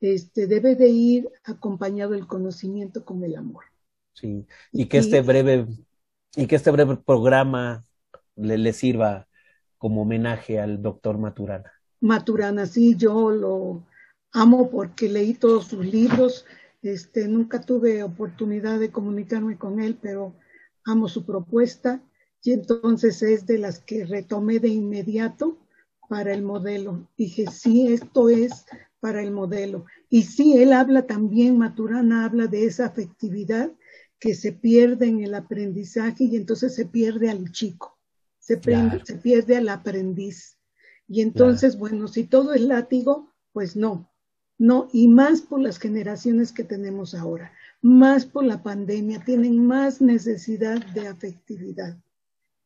[0.00, 3.64] este debe de ir acompañado el conocimiento con el amor.
[4.12, 5.66] Sí, y que este breve
[6.36, 7.84] y que este breve programa
[8.36, 9.26] le, le sirva
[9.84, 11.70] como homenaje al doctor Maturana.
[12.00, 13.82] Maturana, sí, yo lo
[14.32, 16.46] amo porque leí todos sus libros.
[16.80, 20.32] Este, nunca tuve oportunidad de comunicarme con él, pero
[20.86, 22.00] amo su propuesta
[22.42, 25.58] y entonces es de las que retomé de inmediato
[26.08, 27.06] para el modelo.
[27.18, 28.64] Dije, sí, esto es
[29.00, 29.84] para el modelo.
[30.08, 33.70] Y sí, él habla también, Maturana habla de esa afectividad
[34.18, 37.93] que se pierde en el aprendizaje y entonces se pierde al chico
[38.44, 39.06] se, prende, claro.
[39.06, 40.58] se pierde al aprendiz.
[41.08, 41.80] Y entonces, claro.
[41.80, 44.10] bueno, si todo es látigo, pues no,
[44.58, 50.00] no, y más por las generaciones que tenemos ahora, más por la pandemia, tienen más
[50.02, 51.98] necesidad de afectividad.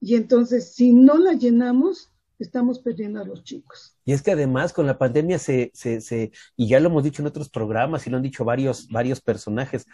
[0.00, 2.10] Y entonces, si no la llenamos,
[2.40, 3.96] estamos perdiendo a los chicos.
[4.04, 7.22] Y es que además con la pandemia se, se, se, y ya lo hemos dicho
[7.22, 9.86] en otros programas y lo han dicho varios, varios personajes,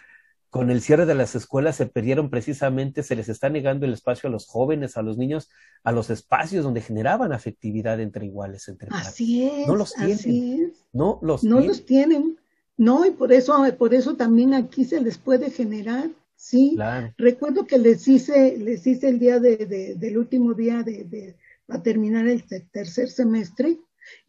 [0.55, 4.29] con el cierre de las escuelas se perdieron precisamente, se les está negando el espacio
[4.29, 5.49] a los jóvenes, a los niños,
[5.83, 8.69] a los espacios donde generaban afectividad entre iguales.
[8.69, 9.67] Entre así es.
[9.67, 10.73] No los tienen.
[10.93, 11.67] No los no tienen.
[11.67, 12.39] los tienen.
[12.77, 16.09] No, y por eso, por eso también aquí se les puede generar.
[16.37, 16.71] Sí.
[16.75, 17.13] Claro.
[17.17, 21.35] Recuerdo que les hice, les hice el día de, de, del último día de, de,
[21.67, 23.77] a terminar el tercer semestre,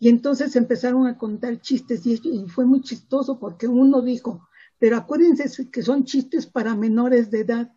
[0.01, 4.97] y entonces empezaron a contar chistes, y, y fue muy chistoso porque uno dijo, pero
[4.97, 7.73] acuérdense que son chistes para menores de edad,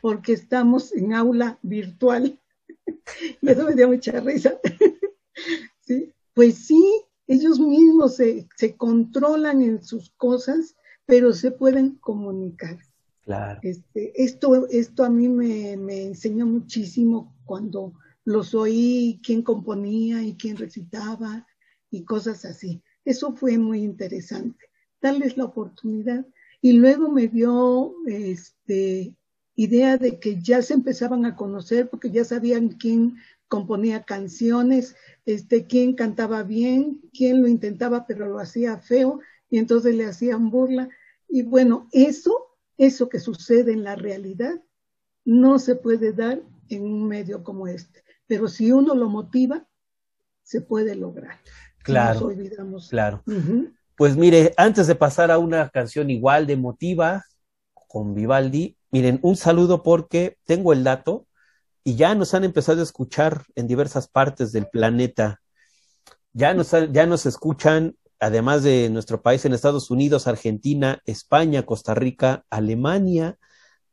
[0.00, 2.38] porque estamos en aula virtual.
[3.40, 4.58] y eso me dio mucha risa.
[5.80, 6.12] ¿Sí?
[6.32, 6.82] Pues sí,
[7.26, 12.78] ellos mismos se, se, controlan en sus cosas, pero se pueden comunicar.
[13.22, 13.60] Claro.
[13.62, 20.34] Este, esto, esto a mí me, me enseñó muchísimo cuando los oí, quién componía y
[20.34, 21.46] quién recitaba
[21.90, 22.82] y cosas así.
[23.04, 24.64] Eso fue muy interesante.
[25.00, 26.26] Darles la oportunidad
[26.64, 29.14] y luego me dio este,
[29.54, 33.16] idea de que ya se empezaban a conocer porque ya sabían quién
[33.48, 34.96] componía canciones,
[35.26, 39.20] este, quién cantaba bien, quién lo intentaba pero lo hacía feo
[39.50, 40.88] y entonces le hacían burla.
[41.28, 44.58] Y bueno, eso, eso que sucede en la realidad,
[45.22, 48.02] no se puede dar en un medio como este.
[48.26, 49.68] Pero si uno lo motiva,
[50.42, 51.40] se puede lograr.
[51.82, 52.20] Claro.
[52.20, 52.88] Nos olvidamos.
[52.88, 53.22] Claro.
[53.26, 53.74] Uh -huh.
[53.96, 57.24] Pues mire, antes de pasar a una canción igual de emotiva
[57.86, 61.26] con Vivaldi, miren, un saludo porque tengo el dato
[61.84, 65.40] y ya nos han empezado a escuchar en diversas partes del planeta.
[66.32, 71.94] Ya nos, ya nos escuchan, además de nuestro país, en Estados Unidos, Argentina, España, Costa
[71.94, 73.38] Rica, Alemania,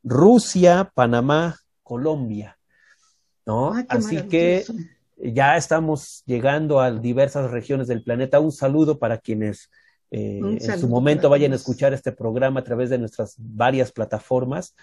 [0.04, 2.58] Rusia, Panamá, Colombia.
[3.46, 3.74] ¿No?
[3.74, 4.66] Ah, Así que
[5.18, 8.40] ya estamos llegando a diversas regiones del planeta.
[8.40, 9.70] Un saludo para quienes
[10.12, 14.76] eh, en su momento vayan a escuchar este programa a través de nuestras varias plataformas.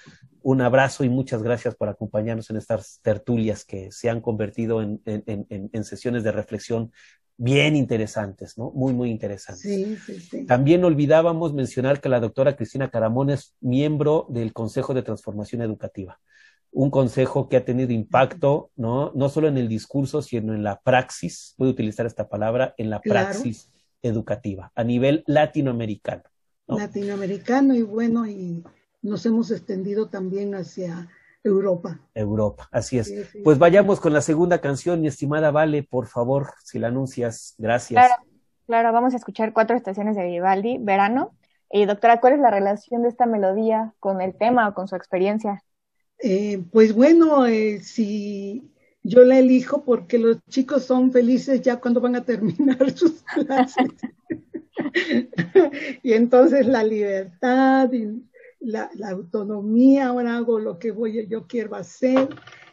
[0.42, 5.00] Un abrazo y muchas gracias por acompañarnos en estas tertulias que se han convertido en,
[5.04, 6.90] en, en, en sesiones de reflexión
[7.36, 8.72] bien interesantes, ¿no?
[8.72, 9.62] Muy, muy interesantes.
[9.62, 10.46] Sí, sí, sí.
[10.46, 16.18] También olvidábamos mencionar que la doctora Cristina Caramón es miembro del Consejo de Transformación Educativa,
[16.72, 19.12] un consejo que ha tenido impacto, ¿no?
[19.14, 23.00] No solo en el discurso, sino en la praxis, puedo utilizar esta palabra, en la
[23.00, 23.70] praxis
[24.02, 26.22] educativa a nivel latinoamericano.
[26.66, 28.62] Latinoamericano y bueno, y
[29.02, 31.08] nos hemos extendido también hacia
[31.42, 32.00] Europa.
[32.14, 33.12] Europa, así es.
[33.44, 37.54] Pues vayamos con la segunda canción, mi estimada Vale, por favor, si la anuncias.
[37.58, 38.06] Gracias.
[38.06, 38.22] Claro,
[38.66, 41.34] claro, vamos a escuchar cuatro estaciones de Vivaldi, verano.
[41.70, 44.96] Y doctora, ¿cuál es la relación de esta melodía con el tema o con su
[44.96, 45.62] experiencia?
[46.18, 48.72] Eh, pues bueno, eh, si
[49.02, 53.90] yo la elijo porque los chicos son felices ya cuando van a terminar sus clases.
[56.02, 58.22] y entonces la libertad y
[58.60, 62.28] la, autonomía, ahora hago lo que voy, yo quiero hacer.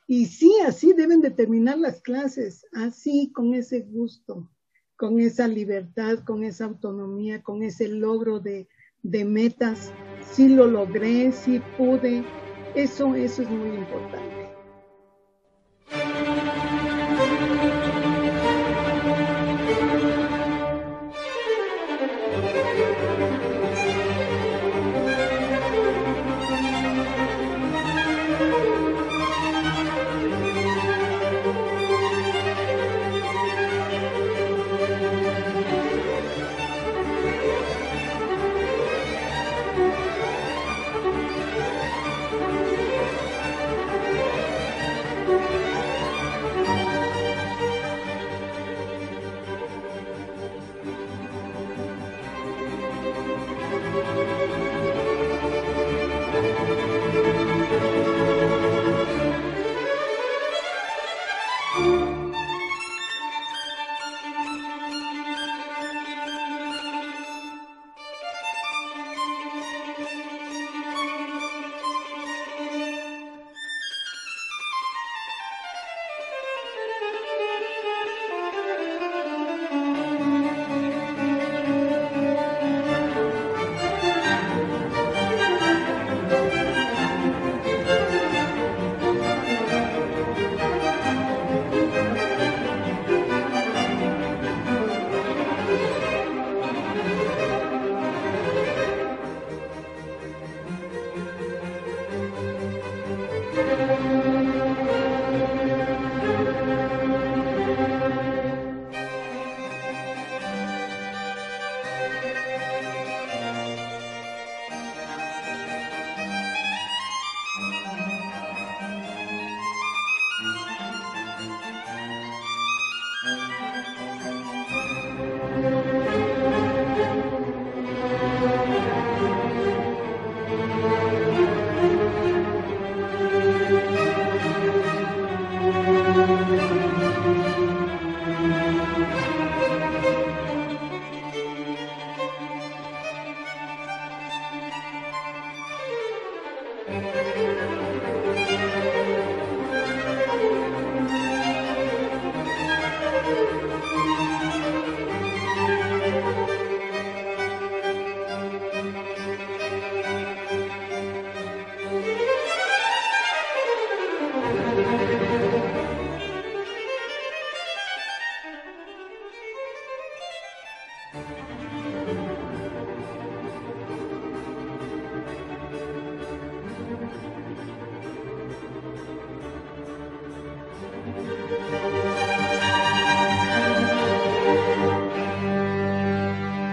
[0.08, 4.50] Y sí, así deben de terminar las clases, así, con ese gusto,
[4.98, 8.68] con esa libertad, con esa autonomía, con ese logro de,
[9.04, 9.92] metas.
[10.32, 12.24] Sí lo logré, sí pude.
[12.76, 14.45] Eso, eso es muy importante.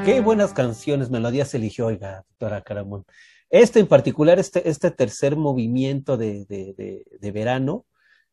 [0.05, 3.05] Qué buenas canciones, melodías eligió, oiga, doctora Caramón.
[3.51, 7.87] Este en particular, este, este tercer movimiento de, de, de, verano,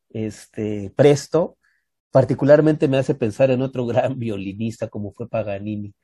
[0.08, 1.58] este, presto,
[2.10, 5.94] particularmente me hace pensar en otro gran violinista como fue Paganini,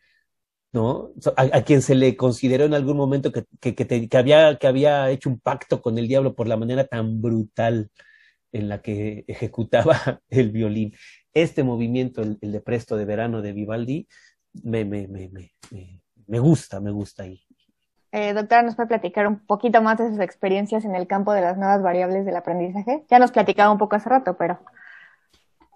[0.73, 1.11] ¿no?
[1.37, 5.29] A, quien se le consideró en algún momento que, que, que, había, que había hecho
[5.29, 7.91] un pacto con el diablo por la manera tan brutal
[8.53, 10.95] en la que ejecutaba el violín.
[11.35, 14.07] Este movimiento, el, el de presto de verano de Vivaldi,
[14.63, 15.31] me, me, me,
[16.27, 17.41] me, gusta, me gusta ahí.
[18.13, 21.41] Eh, doctora, ¿nos puede platicar un poquito más de sus experiencias en el campo de
[21.41, 23.05] las nuevas variables del aprendizaje?
[23.11, 24.59] Ya nos platicaba un poco hace rato, pero.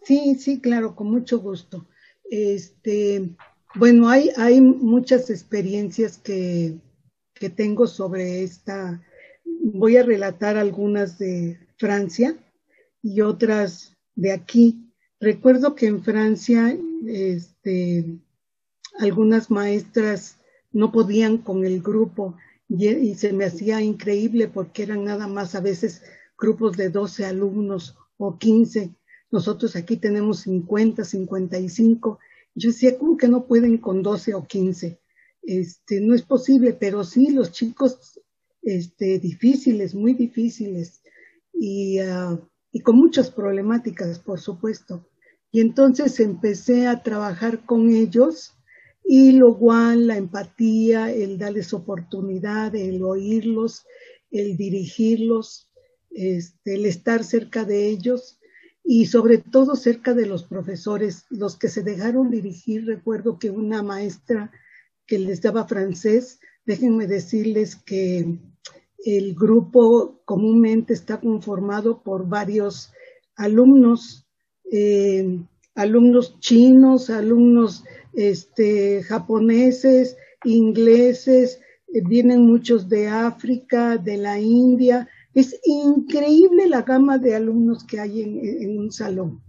[0.03, 1.87] Sí, sí, claro, con mucho gusto.
[2.31, 3.31] Este,
[3.75, 6.79] bueno, hay, hay muchas experiencias que,
[7.35, 9.01] que tengo sobre esta.
[9.45, 12.37] Voy a relatar algunas de Francia
[13.03, 16.77] y otras de aquí, recuerdo que en Francia,
[17.07, 18.05] este,
[19.01, 20.39] algunas maestras
[20.73, 22.37] no podían con el grupo
[22.69, 26.03] y, se me hacía increíble porque eran nada más a veces
[26.39, 28.95] grupos de 12 alumnos o 15.
[29.33, 32.19] Nosotros aquí tenemos 50, 55.
[32.55, 35.01] Yo decía, ¿cómo que no pueden con 12 o 15?
[35.43, 38.21] Este, no es posible, pero sí, los chicos
[38.63, 41.03] este, difíciles, muy difíciles
[41.53, 42.39] y, ah,
[42.71, 45.09] y con muchas problemáticas, por supuesto.
[45.51, 48.55] Y entonces empecé a trabajar con ellos
[49.13, 53.85] y lo cual la empatía, el darles oportunidad, el oírlos,
[54.31, 55.69] el dirigirlos,
[56.13, 58.39] este, el estar cerca de ellos
[58.85, 62.87] y sobre todo cerca de los profesores, los que se dejaron dirigir.
[62.87, 64.53] Recuerdo que una maestra
[65.09, 68.39] que les daba francés, déjenme decirles que
[69.05, 72.93] el grupo comúnmente está conformado por varios
[73.35, 74.29] alumnos,
[74.71, 75.41] eh,
[75.75, 77.83] alumnos chinos, alumnos
[78.13, 81.61] este, japoneses, ingleses,
[81.93, 85.09] eh, vienen muchos de África, de la India.
[85.35, 89.43] Es increíble la gama de alumnos que hay en, en un salón.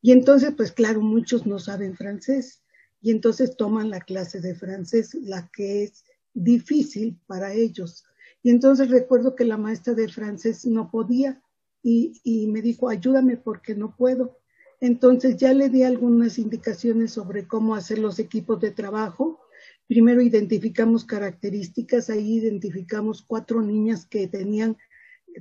[0.00, 2.62] Y entonces, pues claro, muchos no saben francés
[3.00, 8.04] y entonces toman la clase de francés, la que es difícil para ellos.
[8.42, 11.42] Y entonces recuerdo que la maestra de francés no podía
[11.82, 14.38] y, y me dijo, ayúdame porque no puedo.
[14.80, 19.40] Entonces ya le di algunas indicaciones sobre cómo hacer los equipos de trabajo.
[19.86, 24.76] Primero identificamos características, ahí identificamos cuatro niñas que tenían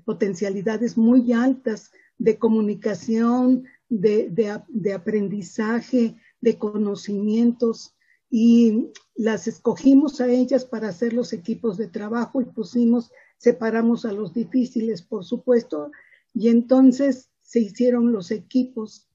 [0.05, 4.29] potencialidades muy altas de comunicación, de,
[4.69, 7.95] de, aprendizaje, de conocimientos
[8.29, 14.11] y las escogimos a ellas para hacer los equipos de trabajo y pusimos, separamos a
[14.11, 15.91] los difíciles, por supuesto,
[16.33, 19.07] y entonces se hicieron los equipos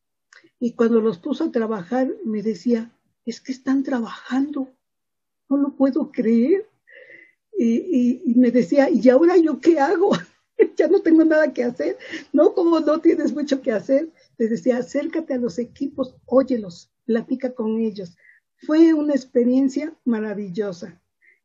[0.60, 2.90] y cuando los puso a trabajar, me decía,
[3.24, 4.68] es que están trabajando,
[5.48, 6.66] no lo puedo creer.
[7.56, 10.12] Y, me decía, ¿y ahora yo qué hago?
[10.76, 11.98] ya no tengo nada que hacer.
[12.32, 14.10] No, como no tienes mucho que hacer.
[14.36, 18.16] Le decía, acércate a los equipos, óyelos, platica con ellos.
[18.56, 21.00] Fue una experiencia maravillosa.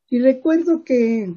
[0.10, 1.34] Y recuerdo que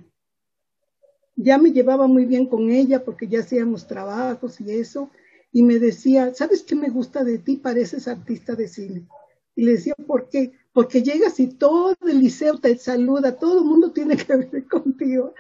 [1.35, 5.11] ya me llevaba muy bien con ella porque ya hacíamos trabajos y eso
[5.57, 7.57] y me decía, ¿sabes qué me gusta de ti?
[7.57, 9.09] Pareces artista de cine.
[9.55, 10.53] Y le decía, ¿por qué?
[10.75, 15.33] Porque llegas y todo el liceo te saluda, todo el mundo tiene que ver contigo.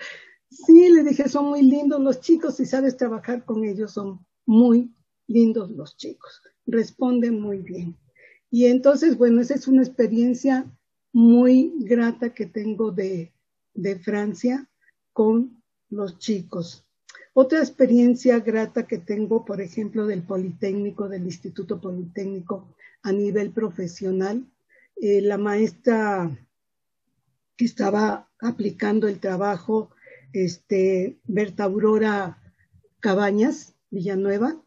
[0.48, 4.90] Sí, le dije, son muy lindos los chicos y sabes trabajar con ellos, son muy
[5.26, 7.94] lindos los chicos, responden muy bien.
[8.50, 10.64] Y entonces, bueno, esa es una experiencia
[11.12, 13.34] muy grata que tengo de,
[13.74, 14.66] de Francia
[15.12, 16.85] con los chicos.
[17.38, 24.50] Otra experiencia grata que tengo, por ejemplo, del Politécnico, del Instituto Politécnico a nivel profesional,
[25.02, 26.34] eh, la maestra
[27.58, 29.90] que estaba aplicando el trabajo,
[30.32, 32.38] este, Berta Aurora
[33.00, 34.64] Cabañas, Villanueva,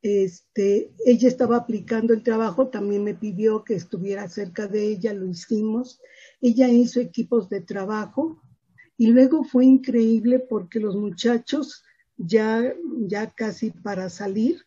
[0.00, 5.26] este, ella estaba aplicando el trabajo, también me pidió que estuviera cerca de ella, lo
[5.26, 6.00] hicimos.
[6.40, 8.40] Ella hizo equipos de trabajo
[8.96, 11.83] y luego fue increíble porque los muchachos
[12.16, 12.74] ya,
[13.06, 14.62] ya casi para salir,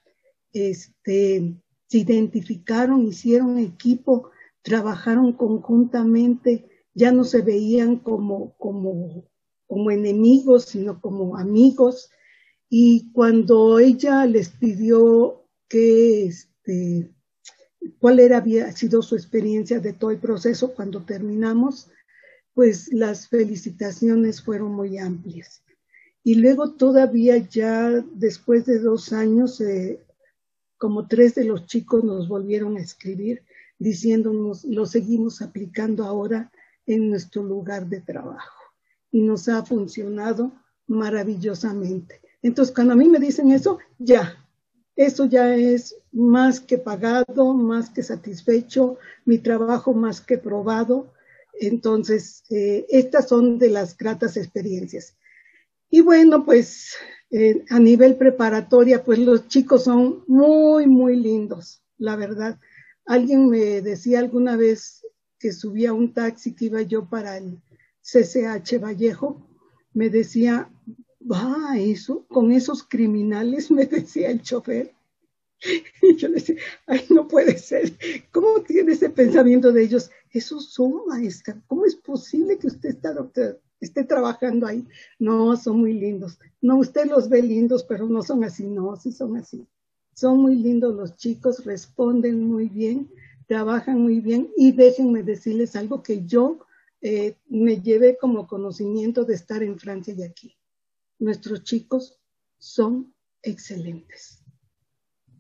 [0.54, 1.56] este,
[1.88, 4.32] se identificaron, hicieron equipo,
[4.62, 9.30] trabajaron conjuntamente, ya no se veían como, como,
[9.68, 12.10] como enemigos, sino como amigos.
[12.70, 17.14] Y cuando ella les pidió que, este,
[18.00, 21.90] cuál era, había sido su experiencia de todo el proceso cuando terminamos,
[22.54, 25.64] pues las felicitaciones fueron muy amplias.
[26.28, 30.04] Y luego todavía ya después de dos años, eh,
[30.78, 33.44] como tres de los chicos nos volvieron a escribir
[33.80, 36.52] diciéndonos, lo seguimos aplicando ahora
[36.86, 38.62] en nuestro lugar de trabajo.
[39.10, 40.52] Y nos ha funcionado
[40.86, 42.20] maravillosamente.
[42.42, 44.36] Entonces, cuando a mí me dicen eso, ya,
[44.98, 51.14] eso ya es más que pagado, más que satisfecho, mi trabajo más que probado.
[51.58, 55.17] Entonces, eh, estas son de las gratas experiencias.
[55.90, 56.96] Y bueno, pues
[57.30, 62.60] eh, a nivel preparatoria, pues los chicos son muy, muy lindos, la verdad.
[63.06, 65.06] Alguien me decía alguna vez
[65.40, 67.62] que subía un taxi que iba yo para el
[68.02, 69.48] CCH Vallejo,
[69.94, 70.70] me decía,
[71.30, 74.94] va, eso, con esos criminales, me decía el chofer.
[76.04, 77.92] Y yo le decía, ay, no puede ser.
[78.32, 80.12] ¿Cómo tiene ese pensamiento de ellos?
[80.32, 81.60] Esos son maestra.
[81.66, 84.88] ¿Cómo es posible que usted está, doctor, esté trabajando ahí.
[85.20, 86.40] No, son muy lindos.
[86.62, 89.68] No, usted los ve lindos, pero no son así, no, sí son así.
[90.14, 93.12] Son muy lindos los chicos, responden muy bien,
[93.48, 96.60] trabajan muy bien y déjenme decirles algo que yo
[97.02, 100.58] eh, me llevé como conocimiento de estar en Francia y aquí.
[101.20, 102.20] Nuestros chicos
[102.58, 103.14] son
[103.44, 104.44] excelentes.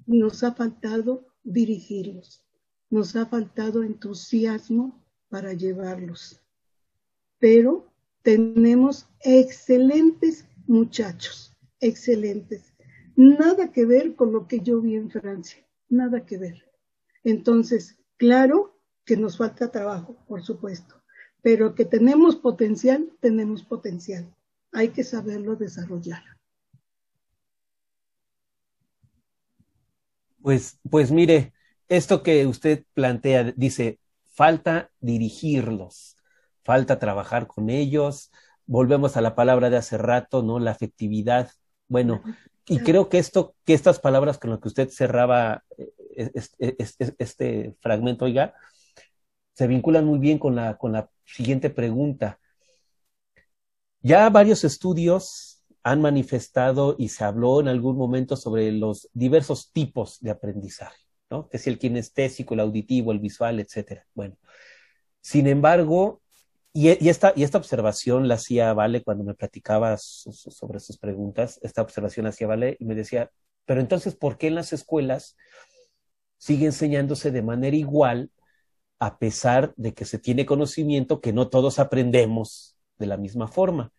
[0.05, 2.43] Nos ha faltado dirigirlos,
[2.89, 6.39] nos ha faltado entusiasmo para llevarlos,
[7.39, 7.86] pero
[8.27, 12.73] tenemos excelentes muchachos, excelentes.
[13.15, 16.69] Nada que ver con lo que yo vi en Francia, nada que ver.
[17.23, 21.01] Entonces, claro que nos falta trabajo, por supuesto,
[21.41, 24.35] pero que tenemos potencial, tenemos potencial.
[24.73, 26.21] Hay que saberlo desarrollar.
[30.41, 31.53] Pues, pues mire,
[31.87, 36.16] esto que usted plantea, dice, falta dirigirlos,
[36.67, 38.29] falta trabajar con ellos,
[38.65, 40.59] volvemos a la palabra de hace rato, ¿no?
[40.59, 41.49] La afectividad.
[41.87, 42.21] Bueno,
[42.67, 45.63] y creo que esto, que estas palabras con las que usted cerraba
[46.17, 46.75] este,
[47.19, 48.53] este, fragmento, oiga,
[49.53, 52.37] se vinculan muy bien con la, con la siguiente pregunta.
[54.01, 60.19] Ya varios estudios han manifestado y se habló en algún momento sobre los diversos tipos
[60.19, 60.99] de aprendizaje,
[61.29, 61.47] ¿no?
[61.47, 64.05] Que si el kinestésico, el auditivo, el visual, etcétera.
[64.13, 64.35] Bueno,
[65.21, 66.21] sin embargo,
[66.79, 71.81] y, esta, y esta observación la hacía Vale cuando me platicaba sobre sus preguntas, esta
[71.81, 73.31] observación la hacía Vale y me decía,
[73.65, 75.35] pero entonces, ¿por qué en las escuelas
[76.37, 78.29] sigue enseñándose de manera igual
[78.99, 83.91] a pesar de que se tiene conocimiento que no todos aprendemos de la misma forma?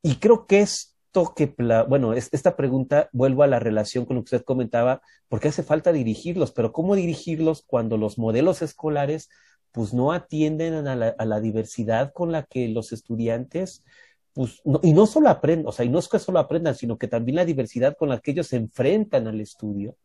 [0.00, 1.54] Y creo que esto que,
[1.86, 5.92] bueno, esta pregunta vuelvo a la relación con lo que usted comentaba, porque hace falta
[5.92, 9.28] dirigirlos, pero ¿cómo dirigirlos cuando los modelos escolares
[9.72, 13.84] pues no atienden a la, diversidad con la que los estudiantes,
[14.32, 17.08] pues, y no solo aprenden, o sea, y no es que solo aprendan, sino que
[17.08, 19.96] también la diversidad con la que ellos se enfrentan al estudio,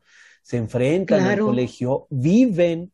[0.44, 2.92] se enfrentan al colegio, viven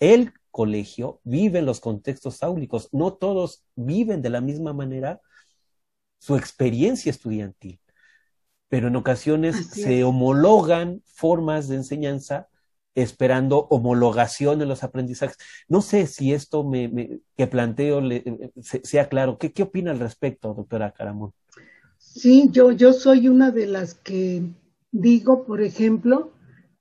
[0.00, 2.88] el colegio, viven los contextos áulicos.
[2.92, 5.20] No todos viven de la misma manera
[6.18, 7.80] su experiencia estudiantil,
[8.68, 12.48] pero en ocasiones se homologan formas de enseñanza
[13.02, 15.36] esperando homologación en los aprendizajes.
[15.68, 19.38] No sé si esto me, que planteo le, sea claro.
[19.38, 21.32] ¿Qué, ¿Qué opina al respecto, doctora Caramón?
[21.98, 24.42] Sí, yo, yo soy una de las que
[24.90, 26.32] digo, por ejemplo,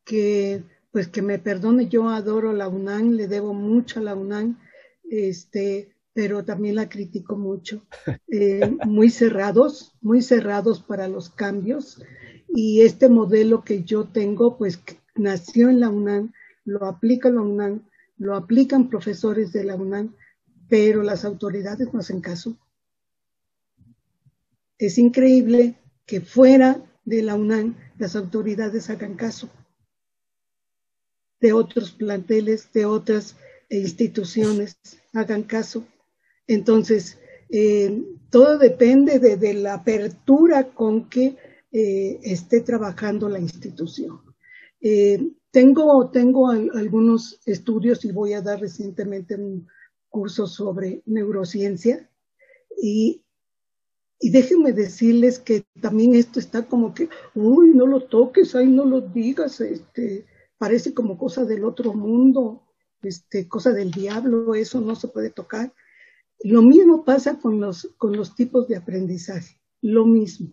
[0.03, 4.57] que pues que me perdone, yo adoro la UNAM, le debo mucho a la UNAM,
[5.09, 7.85] este, pero también la critico mucho.
[8.29, 12.01] Eh, muy cerrados, muy cerrados para los cambios.
[12.49, 14.77] Y este modelo que yo tengo, pues
[15.17, 16.33] nació en la UNAM,
[16.65, 17.87] lo aplica la UNAM,
[18.17, 20.15] lo aplican profesores de la UNAM,
[20.69, 22.57] pero las autoridades no hacen caso.
[24.77, 29.49] Es increíble que fuera de la UNAM las autoridades hagan caso
[31.39, 33.35] de otros planteles, de otras
[33.69, 34.77] instituciones,
[35.13, 35.85] hagan caso.
[36.47, 37.17] Entonces,
[37.49, 41.37] eh, todo depende de, la apertura con que
[41.71, 44.21] eh, esté trabajando la institución.
[44.81, 49.67] Eh, tengo tengo algunos estudios y voy a dar recientemente un
[50.09, 52.09] curso sobre neurociencia
[52.81, 53.23] y,
[54.19, 59.01] déjenme decirles que también esto está como que, uy, no lo toques, ay, no lo
[59.01, 60.25] digas, este,
[60.57, 62.63] parece como cosa del otro mundo,
[63.03, 65.73] este, cosa del diablo, eso no se puede tocar.
[66.39, 70.51] Lo mismo pasa con los, con los tipos de aprendizaje, lo mismo.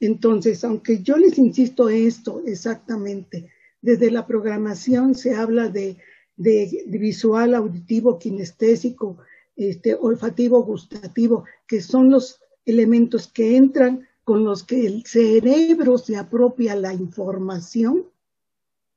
[0.00, 3.50] Entonces, aunque yo les insisto esto exactamente,
[3.86, 5.96] desde la programación se habla de,
[6.36, 9.18] visual, auditivo, kinestésico,
[9.54, 16.16] este, olfativo, gustativo, que son los elementos que entran con los que el cerebro se
[16.16, 18.06] apropia la información,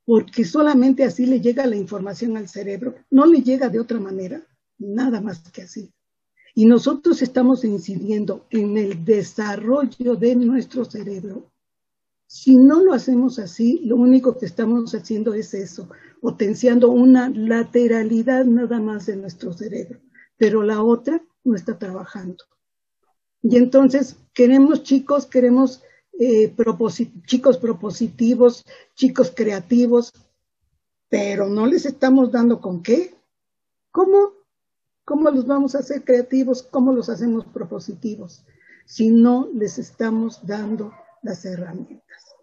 [0.05, 4.41] porque solamente así le llega la información al cerebro, no le llega de otra manera,
[4.79, 5.93] nada más que así.
[6.55, 11.51] Y nosotros estamos incidiendo en el desarrollo de nuestro cerebro
[12.31, 15.89] si no lo hacemos así, lo único que estamos haciendo es eso,
[16.21, 19.99] potenciando una lateralidad nada más de nuestro cerebro,
[20.37, 22.43] pero la otra no está trabajando.
[23.41, 25.81] Y entonces queremos chicos, queremos
[26.19, 26.55] eh,
[27.25, 28.63] chicos propositivos,
[28.93, 30.13] chicos creativos,
[31.09, 33.15] pero no les estamos dando con qué.
[33.89, 34.33] ¿Cómo?
[35.03, 36.61] ¿Cómo los vamos a hacer creativos?
[36.61, 38.45] ¿Cómo los hacemos propositivos?
[38.85, 42.35] Si no les estamos dando las herramientas.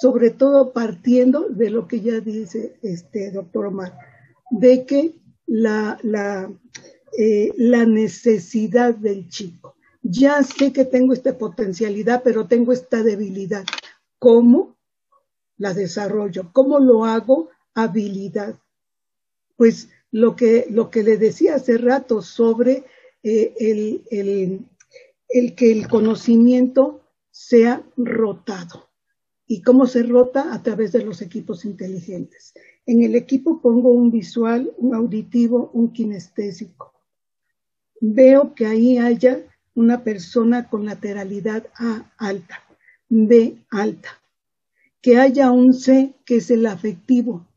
[0.00, 3.96] Sobre todo partiendo de lo que ya dice este doctor Omar,
[4.50, 5.14] de que
[5.46, 6.50] la, la,
[7.18, 9.76] eh, la necesidad del chico.
[10.02, 13.64] Ya sé que tengo esta potencialidad, pero tengo esta debilidad.
[14.18, 14.76] ¿Cómo?
[15.60, 16.50] la desarrollo.
[16.52, 17.50] ¿Cómo lo hago?
[17.74, 18.58] Habilidad.
[19.56, 22.84] Pues lo que, lo que le decía hace rato sobre
[23.22, 24.60] eh, el, el,
[25.28, 26.99] el que el conocimiento
[27.40, 28.90] sea rotado.
[29.46, 30.52] ¿Y cómo se rota?
[30.52, 32.52] A través de los equipos inteligentes.
[32.84, 36.92] En el equipo pongo un visual, un auditivo, un kinestésico.
[37.98, 39.40] Veo que ahí haya
[39.74, 42.62] una persona con lateralidad A alta,
[43.08, 44.10] B alta.
[45.00, 47.48] Que haya un C que es el afectivo,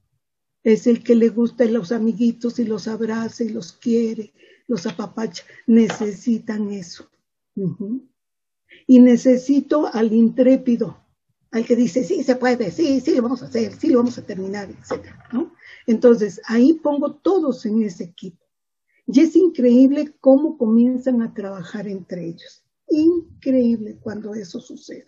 [0.63, 4.31] es el que le gusta los amiguitos y los abraza y los quiere,
[4.67, 5.43] los apapacha.
[5.67, 7.09] Necesitan eso.
[8.87, 10.97] Y necesito al intrépido,
[11.51, 14.17] al que dice, sí, se puede, sí, sí, lo vamos a hacer, sí, lo vamos
[14.17, 15.05] a terminar, etc.
[15.31, 15.53] ¿no?
[15.87, 18.43] Entonces, ahí pongo todos en ese equipo.
[19.05, 22.63] Y es increíble cómo comienzan a trabajar entre ellos.
[22.89, 25.05] Increíble cuando eso sucede.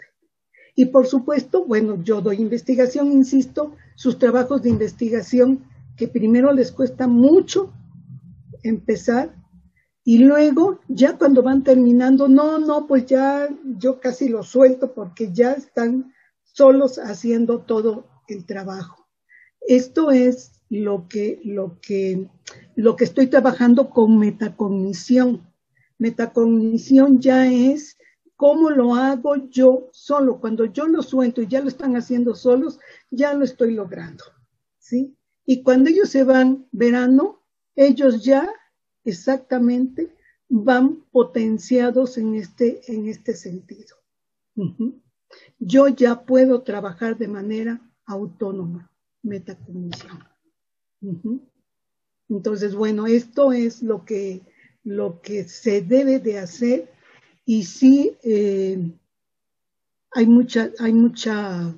[0.76, 5.63] Y por supuesto, bueno, yo doy investigación, insisto, sus trabajos de investigación,
[5.95, 7.71] que primero les cuesta mucho
[8.63, 9.34] empezar
[10.07, 15.33] y luego, ya cuando van terminando, no, no, pues ya yo casi lo suelto porque
[15.33, 19.07] ya están solos haciendo todo el trabajo.
[19.61, 22.29] Esto es lo que, lo que,
[22.75, 25.51] lo que estoy trabajando con metacognición.
[25.97, 27.97] Metacognición ya es
[28.35, 30.39] cómo lo hago yo solo.
[30.39, 32.79] Cuando yo lo suelto y ya lo están haciendo solos,
[33.09, 34.23] ya lo estoy logrando.
[34.77, 35.17] ¿Sí?
[35.47, 37.41] Y cuando ellos se van verano,
[37.75, 38.47] ellos ya
[39.05, 40.13] exactamente
[40.49, 43.95] van potenciados en este, en este sentido
[45.59, 48.89] yo ya puedo trabajar de manera autónoma,
[49.23, 50.23] metacognición.
[52.29, 54.41] Entonces, bueno, esto es lo que,
[54.83, 56.91] lo que se debe de hacer
[57.45, 58.91] y sí eh,
[60.11, 61.75] hay mucha, hay mucha,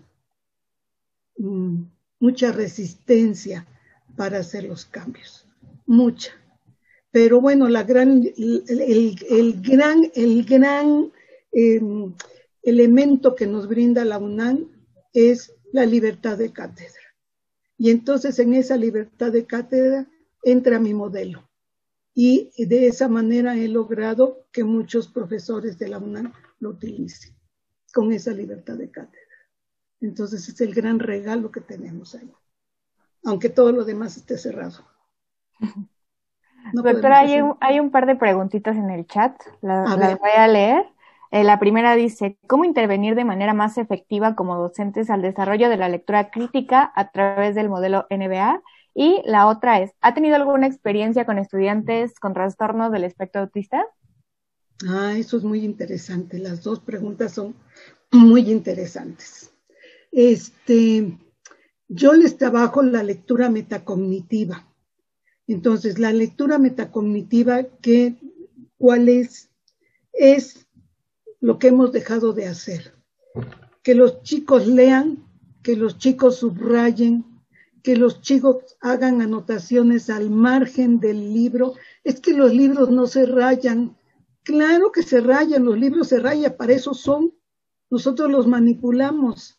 [1.38, 1.82] mm,
[2.19, 3.67] mucha resistencia
[4.15, 5.45] para hacer los cambios,
[5.86, 6.32] mucha.
[7.12, 11.12] Pero bueno, gran, el, gran, el gran
[11.51, 12.14] em,
[12.62, 14.68] elemento que nos brinda la UNAM
[15.14, 17.01] es la libertad de cátedra.
[17.78, 20.08] Y entonces en esa libertad de cátedra
[20.43, 21.49] entra mi modelo.
[22.14, 27.36] Y de esa manera he logrado que muchos profesores de la UNAM lo utilicen,
[27.93, 29.22] con esa libertad de cátedra.
[30.01, 32.32] Entonces es el gran regalo que tenemos ahí,
[33.24, 34.86] aunque todo lo demás esté cerrado.
[36.74, 40.86] Doctora, hay un, par de preguntitas en el chat, las voy a leer.
[41.32, 45.78] Eh, la primera dice, ¿cómo intervenir de manera más efectiva como docentes al desarrollo de
[45.78, 48.61] la lectura crítica a través del modelo NBA?
[48.93, 53.86] Y la otra es, ¿ha tenido alguna experiencia con estudiantes con trastornos del espectro autista?
[54.88, 56.39] Ah, eso es muy interesante.
[56.39, 57.55] Las dos preguntas son
[58.11, 59.51] muy interesantes.
[60.11, 61.18] Este,
[61.88, 64.66] yo les trabajo la lectura metacognitiva.
[65.48, 68.16] Entonces, la lectura metacognitiva, ¿qué,
[68.78, 69.50] ¿cuál es?
[70.14, 70.68] Es
[71.39, 72.93] lo que hemos dejado de hacer.
[73.82, 75.26] Que los chicos lean,
[75.64, 77.26] que los chicos subrayen,
[77.82, 81.76] que los chicos hagan anotaciones al margen del libro.
[82.04, 83.95] Es que los libros no se rayan.
[84.43, 87.34] Claro que se rayan, los libros se rayan, para eso son.
[87.89, 89.58] Nosotros los manipulamos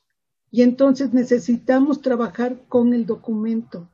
[0.51, 3.89] y entonces necesitamos trabajar con el documento.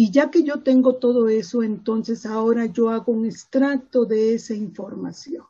[0.00, 4.54] Y ya que yo tengo todo eso, entonces ahora yo hago un extracto de esa
[4.54, 5.44] información.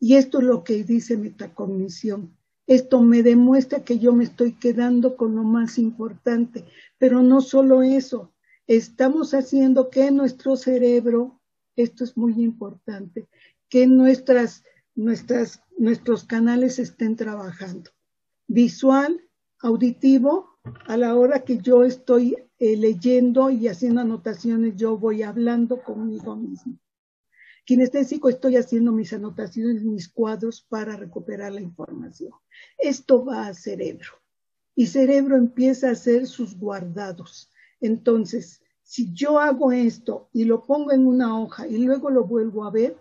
[0.00, 2.34] Y esto es lo que dice metacognición.
[2.66, 6.64] Esto me demuestra que yo me estoy quedando con lo más importante,
[6.96, 8.32] pero no solo eso,
[8.66, 11.38] estamos haciendo que nuestro cerebro,
[11.76, 13.28] esto es muy importante,
[13.68, 14.64] que nuestras,
[14.94, 17.90] nuestras, nuestros canales estén trabajando.
[18.46, 19.20] Visual,
[19.60, 20.47] auditivo,
[20.86, 26.36] a la hora que yo estoy eh, leyendo y haciendo anotaciones, yo voy hablando conmigo
[26.36, 26.78] mismo
[27.68, 32.30] kinestésico estoy haciendo mis anotaciones, mis cuadros para recuperar la información.
[32.78, 34.08] Esto va a cerebro
[34.74, 37.52] y cerebro empieza a hacer sus guardados.
[37.82, 42.64] Entonces, si yo hago esto y lo pongo en una hoja y luego lo vuelvo
[42.64, 42.96] a ver,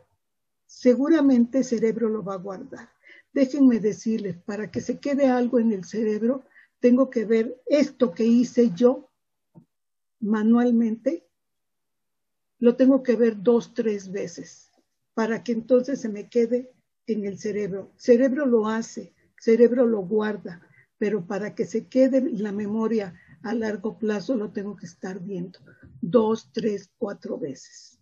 [0.66, 2.90] seguramente cerebro lo va a guardar.
[3.32, 6.44] Déjenme decirles, para que se quede algo en el cerebro,
[6.80, 9.10] tengo que ver esto que hice yo
[10.20, 11.28] manualmente
[12.60, 14.72] lo tengo que ver dos, tres veces
[15.14, 16.72] para que entonces se me quede
[17.08, 17.92] en el cerebro.
[17.98, 20.62] Cerebro lo hace, cerebro lo guarda,
[20.98, 25.20] pero para que se quede en la memoria a largo plazo lo tengo que estar
[25.20, 25.60] viendo
[26.02, 28.00] dos, tres, cuatro veces.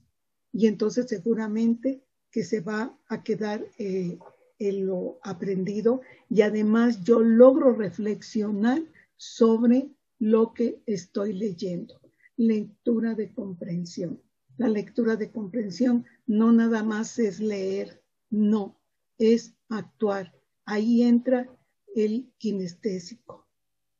[0.51, 4.17] Y entonces seguramente que se va a quedar eh,
[4.59, 8.81] en lo aprendido y además yo logro reflexionar
[9.17, 9.89] sobre
[10.19, 11.99] lo que estoy leyendo.
[12.37, 14.21] Lectura de comprensión.
[14.57, 18.79] La lectura de comprensión no nada más es leer, no,
[19.17, 20.33] es actuar.
[20.65, 21.49] Ahí entra
[21.93, 23.47] el kinestésico.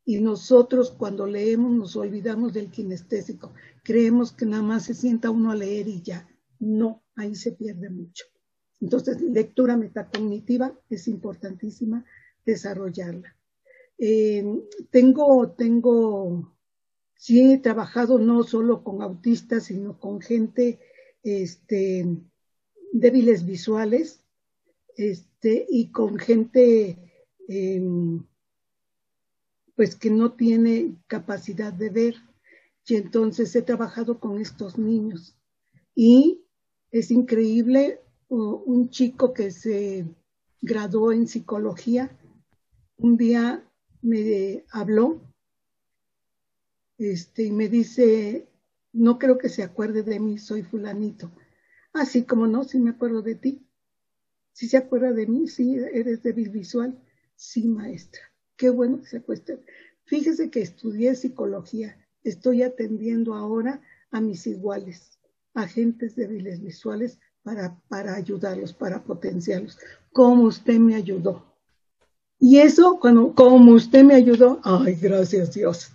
[0.05, 3.53] Y nosotros cuando leemos nos olvidamos del kinestésico.
[3.83, 6.27] Creemos que nada más se sienta uno a leer y ya.
[6.59, 8.25] No, ahí se pierde mucho.
[8.81, 12.05] Entonces, lectura metacognitiva es importantísima
[12.45, 13.35] desarrollarla.
[13.97, 14.43] Eh,
[14.91, 16.55] tengo, tengo,
[17.15, 20.79] sí he trabajado no solo con autistas, sino con gente
[21.23, 22.05] este,
[22.91, 24.21] débiles visuales
[24.97, 26.97] este, y con gente
[27.47, 28.23] em,
[29.75, 32.15] pues que no tiene capacidad de ver.
[32.87, 35.35] Y entonces he trabajado con estos niños.
[35.95, 36.45] Y
[36.91, 37.99] es increíble
[38.29, 40.05] un chico que se
[40.61, 42.17] graduó en psicología,
[42.97, 43.63] un día
[44.01, 45.21] me habló
[46.97, 48.47] este, y me dice,
[48.93, 51.31] no creo que se acuerde de mí, soy fulanito.
[51.93, 53.67] Así ah, como no, sí me acuerdo de ti.
[54.53, 57.01] Si se acuerda de mí, sí, eres débil visual.
[57.35, 58.21] Sí, maestra.
[58.55, 59.59] Qué bueno que se acueste.
[60.05, 61.97] Fíjese que estudié psicología.
[62.23, 65.19] Estoy atendiendo ahora a mis iguales,
[65.53, 69.77] agentes débiles visuales, para, para ayudarlos, para potenciarlos.
[70.11, 71.45] Como usted me ayudó.
[72.39, 75.91] Y eso, cuando, como usted me ayudó, ay, gracias Dios,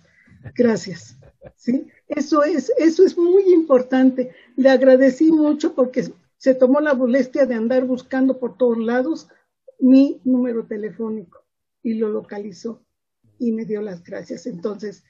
[0.55, 1.17] gracias.
[1.57, 1.87] ¿Sí?
[2.07, 4.31] Eso es, eso es muy importante.
[4.55, 9.27] Le agradecí mucho porque se tomó la molestia de andar buscando por todos lados
[9.77, 11.43] mi número telefónico
[11.83, 12.81] y lo localizó
[13.39, 14.47] y me dio las gracias.
[14.47, 15.03] Entonces,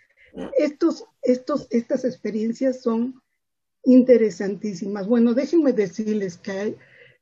[0.57, 3.20] estos, estos, estas experiencias son
[3.83, 5.07] interesantísimas.
[5.07, 6.77] Bueno, déjenme decirles que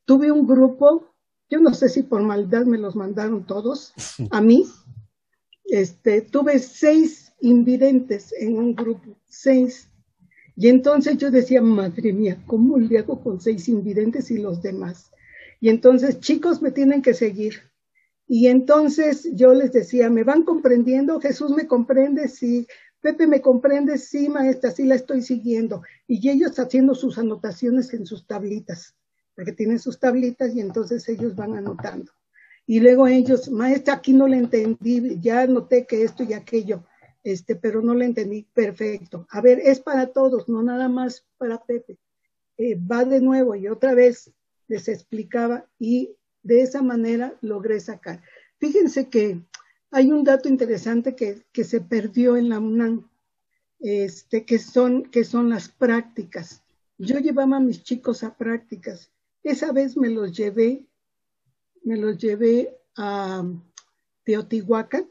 [0.05, 1.13] tuve un grupo,
[1.49, 3.93] yo no sé si por maldad me los mandaron todos
[4.31, 4.65] a mí.
[5.65, 9.89] Este, tuve seis invidentes en un grupo, seis.
[10.55, 15.11] Y entonces yo decía, madre mía, ¿cómo le hago con seis invidentes y los demás?
[15.61, 17.55] Y entonces, chicos, me tienen que seguir.
[18.27, 21.19] Y entonces yo les decía, ¿me van comprendiendo?
[21.19, 22.67] Jesús me comprende, sí.
[23.01, 23.97] Pepe, ¿me comprende?
[23.97, 25.83] Sí, maestra, sí la estoy siguiendo.
[26.07, 28.95] Y ellos haciendo sus anotaciones en sus tablitas,
[29.35, 32.11] porque tienen sus tablitas y entonces ellos van anotando.
[32.65, 36.83] Y luego ellos, maestra, aquí no le entendí, ya noté que esto y aquello,
[37.23, 38.43] este, pero no le entendí.
[38.53, 39.25] Perfecto.
[39.31, 41.97] A ver, es para todos, no nada más para Pepe.
[42.57, 44.31] Eh, va de nuevo y otra vez
[44.67, 48.21] les explicaba y de esa manera logré sacar.
[48.59, 49.41] Fíjense que
[49.91, 53.09] hay un dato interesante que, que se perdió en la UNAM,
[53.79, 56.63] este, que, son, que son las prácticas.
[56.97, 59.11] Yo llevaba a mis chicos a prácticas.
[59.43, 60.85] Esa vez me los llevé,
[61.83, 63.43] me los llevé a
[64.23, 65.07] Teotihuacán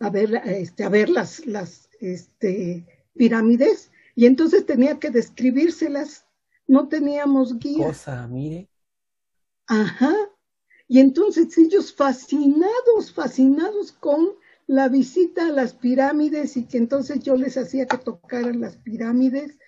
[0.00, 6.24] a ver, este, a ver las, las este, pirámides y entonces tenía que describírselas.
[6.66, 7.86] No teníamos guía.
[7.86, 8.68] Cosa, mire.
[9.66, 10.14] Ajá,
[10.88, 14.30] y entonces ellos fascinados, fascinados con
[14.66, 19.58] la visita a las pirámides y que entonces yo les hacía que tocaran las pirámides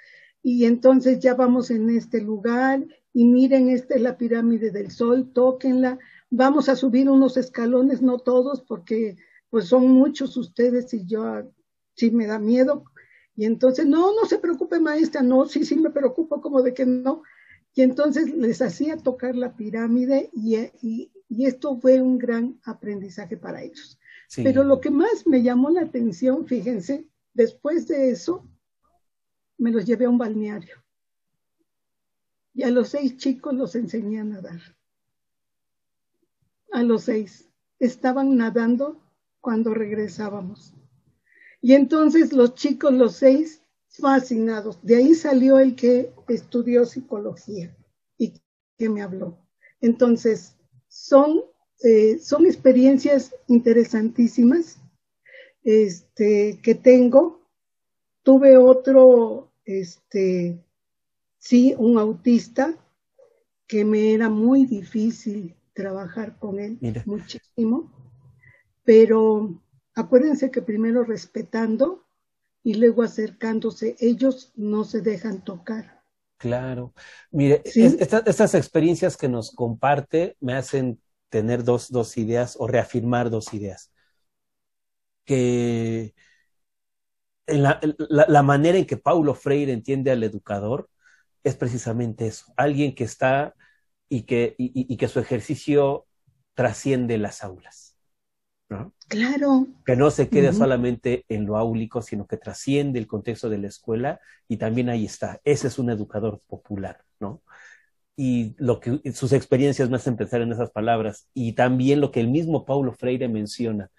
[0.42, 5.30] y entonces ya vamos en este lugar y miren, esta es la pirámide del sol,
[5.32, 5.98] tóquenla,
[6.30, 9.16] vamos a subir unos escalones, no todos porque
[9.50, 11.52] pues son muchos ustedes y yo
[11.96, 12.84] sí me da miedo.
[13.36, 16.86] Y entonces, no, no se preocupe maestra, no, sí, sí me preocupo como de que
[16.86, 17.22] no.
[17.74, 23.98] Y entonces les hacía tocar la pirámide y, esto fue un gran aprendizaje para ellos.
[24.36, 28.46] Pero lo que más me llamó la atención, fíjense, después de eso,
[29.58, 30.76] me los llevé a un balneario.
[32.54, 34.60] Y a los seis chicos los enseñé a nadar.
[36.72, 37.48] A los seis.
[37.78, 39.00] Estaban nadando
[39.40, 40.74] cuando regresábamos.
[41.62, 43.59] Y entonces los chicos, los seis,
[43.90, 44.78] fascinados.
[44.82, 47.76] De ahí salió el que estudió psicología
[48.16, 48.34] y
[48.78, 49.38] que me habló.
[49.80, 50.56] Entonces,
[50.88, 51.42] son,
[51.82, 54.78] eh, son experiencias interesantísimas
[55.62, 57.48] este, que tengo.
[58.22, 60.62] Tuve otro, este,
[61.38, 62.76] sí, un autista
[63.66, 67.90] que me era muy difícil trabajar con él, muchísimo.
[68.84, 69.62] Pero
[69.94, 72.04] acuérdense que primero respetando
[72.62, 76.02] y luego acercándose, ellos no se dejan tocar.
[76.36, 76.94] Claro.
[77.30, 83.52] Mire, estas experiencias que nos comparte me hacen tener dos, dos ideas o reafirmar dos
[83.52, 83.92] ideas.
[85.24, 86.14] Que
[87.46, 90.88] la, la, manera en que Paulo Freire entiende al educador
[91.44, 93.54] es precisamente eso, alguien que está
[94.08, 96.06] y que, y que su ejercicio
[96.54, 97.89] trasciende las aulas.
[99.08, 99.66] Claro.
[99.84, 103.66] Que no se quede solamente en lo áulico, sino que trasciende el contexto de la
[103.66, 105.40] escuela y también ahí está.
[105.44, 107.42] Ese es un educador popular, ¿no?
[108.16, 112.20] Y lo que sus experiencias me hacen pensar en esas palabras y también lo que
[112.20, 113.90] el mismo Paulo Freire menciona.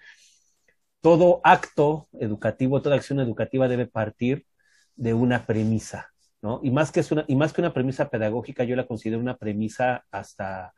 [1.02, 4.46] Todo acto educativo, toda acción educativa debe partir
[4.96, 6.62] de una premisa, ¿no?
[6.64, 10.06] Y más que, una, y más que una premisa pedagógica, yo la considero una premisa
[10.12, 10.74] hasta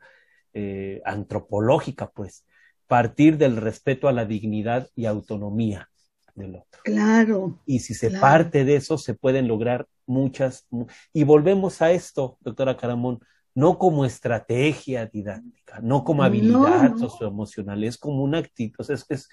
[0.52, 2.44] eh, antropológica, pues
[2.86, 5.88] partir del respeto a la dignidad y autonomía
[6.34, 6.80] del otro.
[6.82, 7.62] Claro.
[7.66, 10.66] Y si se parte de eso, se pueden lograr muchas.
[11.12, 13.20] Y volvemos a esto, doctora Caramón,
[13.54, 19.28] no como estrategia didáctica, no como habilidad socioemocional, es como una actitud, o sea, es,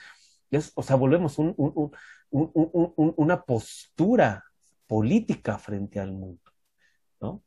[0.52, 1.92] es, o sea volvemos un, un,
[2.30, 4.44] un, una postura
[4.86, 6.52] política frente al mundo,
[7.20, 7.42] ¿no?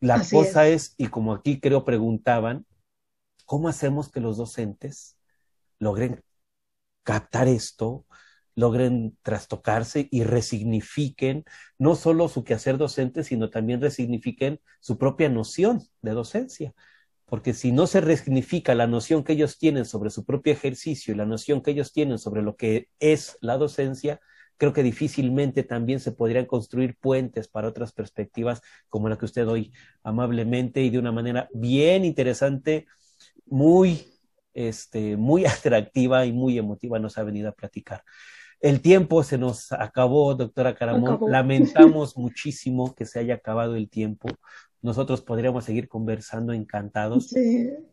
[0.00, 2.66] La cosa es, y como aquí creo preguntaban,
[3.52, 5.18] ¿Cómo hacemos que los docentes
[5.78, 6.24] logren
[7.02, 8.06] captar esto,
[8.54, 11.44] logren trastocarse y resignifiquen
[11.76, 16.72] no solo su quehacer docente, sino también resignifiquen su propia noción de docencia?
[17.26, 21.18] Porque si no se resignifica la noción que ellos tienen sobre su propio ejercicio y
[21.18, 24.18] la noción que ellos tienen sobre lo que es la docencia,
[24.56, 29.46] creo que difícilmente también se podrían construir puentes para otras perspectivas como la que usted
[29.46, 32.86] hoy amablemente y de una manera bien interesante
[33.52, 34.06] muy,
[34.54, 38.02] este, muy atractiva y muy emotiva nos ha venido a platicar.
[38.60, 41.18] El tiempo se nos acabó, doctora Caramón.
[41.28, 44.28] Lamentamos muchísimo que se haya acabado el tiempo.
[44.80, 47.34] Nosotros podríamos seguir conversando encantados.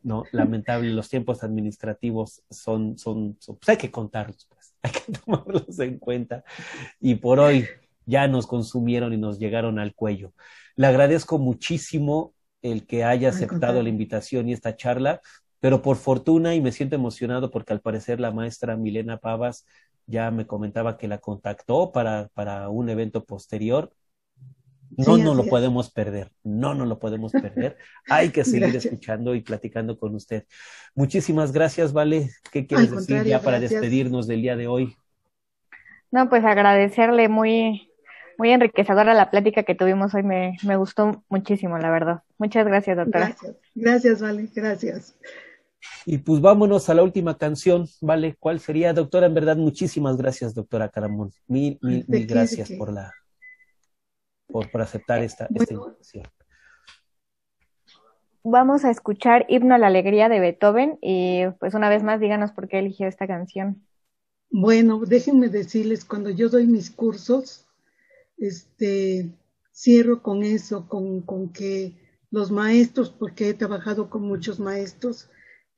[0.02, 5.12] No, lamentable, los tiempos administrativos son, son, son pues hay que contarlos, pues, hay que
[5.12, 6.44] tomarlos en cuenta.
[7.00, 7.66] Y por hoy
[8.06, 10.34] ya nos consumieron y nos llegaron al cuello.
[10.76, 15.22] Le agradezco muchísimo el que haya aceptado la invitación y esta charla,
[15.60, 19.66] pero por fortuna y me siento emocionado porque al parecer la maestra Milena Pavas
[20.06, 23.92] ya me comentaba que la contactó para, para un evento posterior.
[24.98, 27.78] No no lo podemos perder, no no lo podemos perder.
[28.10, 30.46] Hay que seguir escuchando y platicando con usted.
[30.96, 32.32] Muchísimas gracias, Vale.
[32.52, 34.96] ¿Qué quieres decir ya para despedirnos del día de hoy?
[36.12, 37.92] No, pues agradecerle muy,
[38.40, 40.24] muy enriquecedora la plática que tuvimos hoy.
[40.24, 42.24] Me, me gustó muchísimo, la verdad.
[42.40, 43.28] Muchas gracias, doctora.
[43.28, 45.16] Gracias, gracias, Vale, gracias.
[46.06, 48.36] Y pues vámonos a la última canción, ¿vale?
[48.40, 49.28] ¿Cuál sería, doctora?
[49.28, 51.32] En verdad, muchísimas gracias, doctora Caramón.
[51.48, 53.14] Mil, mil, mil gracias por la,
[54.48, 56.26] por, por aceptar esta, esta invitación.
[58.44, 62.52] Vamos a escuchar Himno a la Alegría de Beethoven y pues una vez más díganos
[62.52, 63.86] por qué eligió esta canción.
[64.50, 67.68] Bueno, déjenme decirles, cuando yo doy mis cursos,
[68.38, 69.30] este,
[69.72, 71.94] cierro con eso, con, con que
[72.32, 75.30] los maestros, porque he trabajado con muchos maestros,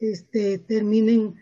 [0.02, 1.36] este, terminen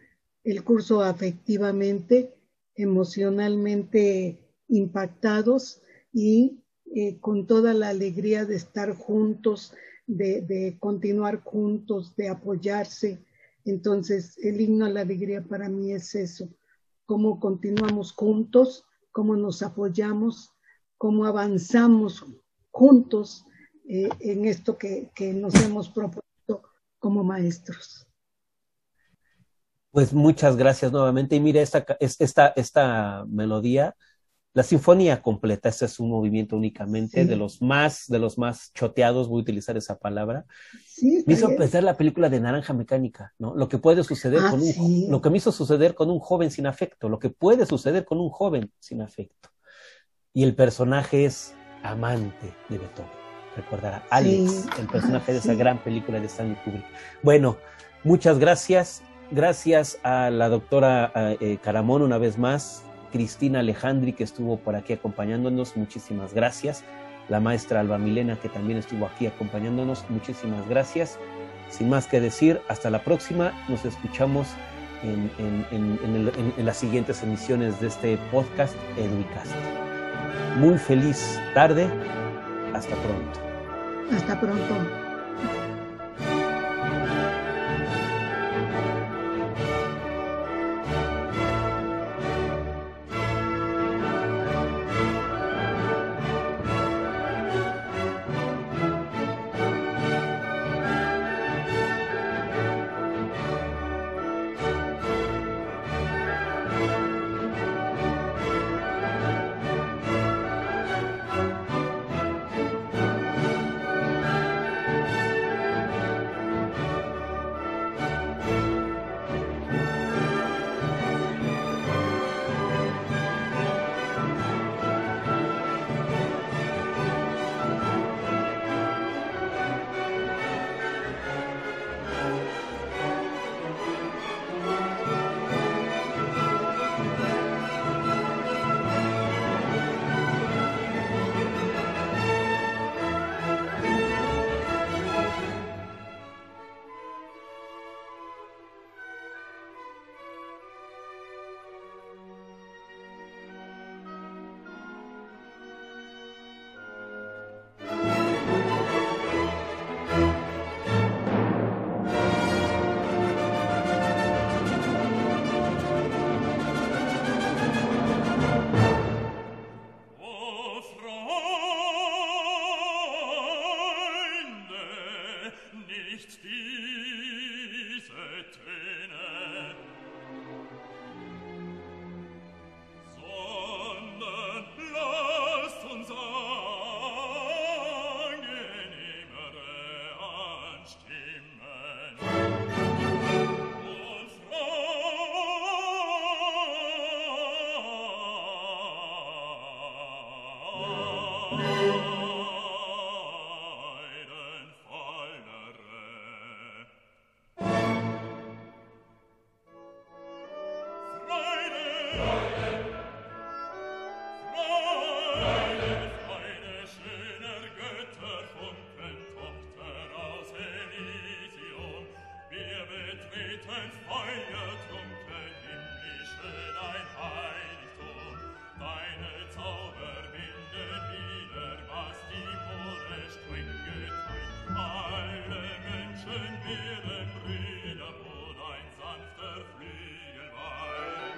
[0.43, 2.35] el curso afectivamente,
[2.75, 4.37] emocionalmente
[4.67, 5.81] impactados
[6.13, 6.59] y
[6.93, 9.73] eh, con toda la alegría de estar juntos,
[10.07, 13.23] de, continuar juntos, de apoyarse.
[13.63, 16.49] Entonces, el himno a la alegría para mí es eso,
[17.05, 20.51] cómo continuamos juntos, cómo nos apoyamos,
[20.97, 22.25] cómo avanzamos
[22.71, 23.45] juntos
[23.87, 26.63] eh, en esto que nos hemos propuesto
[26.99, 28.08] como maestros.
[29.91, 31.35] Pues muchas gracias nuevamente.
[31.35, 33.95] Y mire, esta, esta, esta melodía,
[34.53, 39.27] la sinfonía completa, este es un movimiento únicamente de los más, de los más choteados,
[39.27, 40.45] voy a utilizar esa palabra.
[40.85, 43.55] Sí, me hizo pensar la película de Naranja Mecánica, ¿no?
[43.55, 46.49] Lo que puede suceder ah, con un, lo que me hizo suceder con un joven
[46.51, 49.49] sin afecto, lo que puede suceder con un joven sin afecto
[50.33, 53.11] y el personaje es amante de Beethoven.
[53.55, 56.85] Recordará, Alex, el personaje de esa gran película de Stanley Kubrick.
[57.23, 57.57] Bueno,
[58.03, 59.01] muchas gracias.
[59.31, 64.93] Gracias a la doctora eh, Caramón una vez más, Cristina Alejandri que estuvo por aquí
[64.93, 66.83] acompañándonos, muchísimas gracias.
[67.27, 71.19] La maestra Alba Milena que también estuvo aquí acompañándonos, muchísimas gracias.
[71.69, 73.53] Sin más que decir, hasta la próxima.
[73.69, 74.47] Nos escuchamos
[75.03, 79.53] en, las siguientes emisiones de este podcast Educast
[80.57, 81.89] muy feliz tarde.
[82.73, 83.39] Hasta pronto.
[84.11, 84.98] Hasta pronto.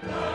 [0.04, 0.31] Lord.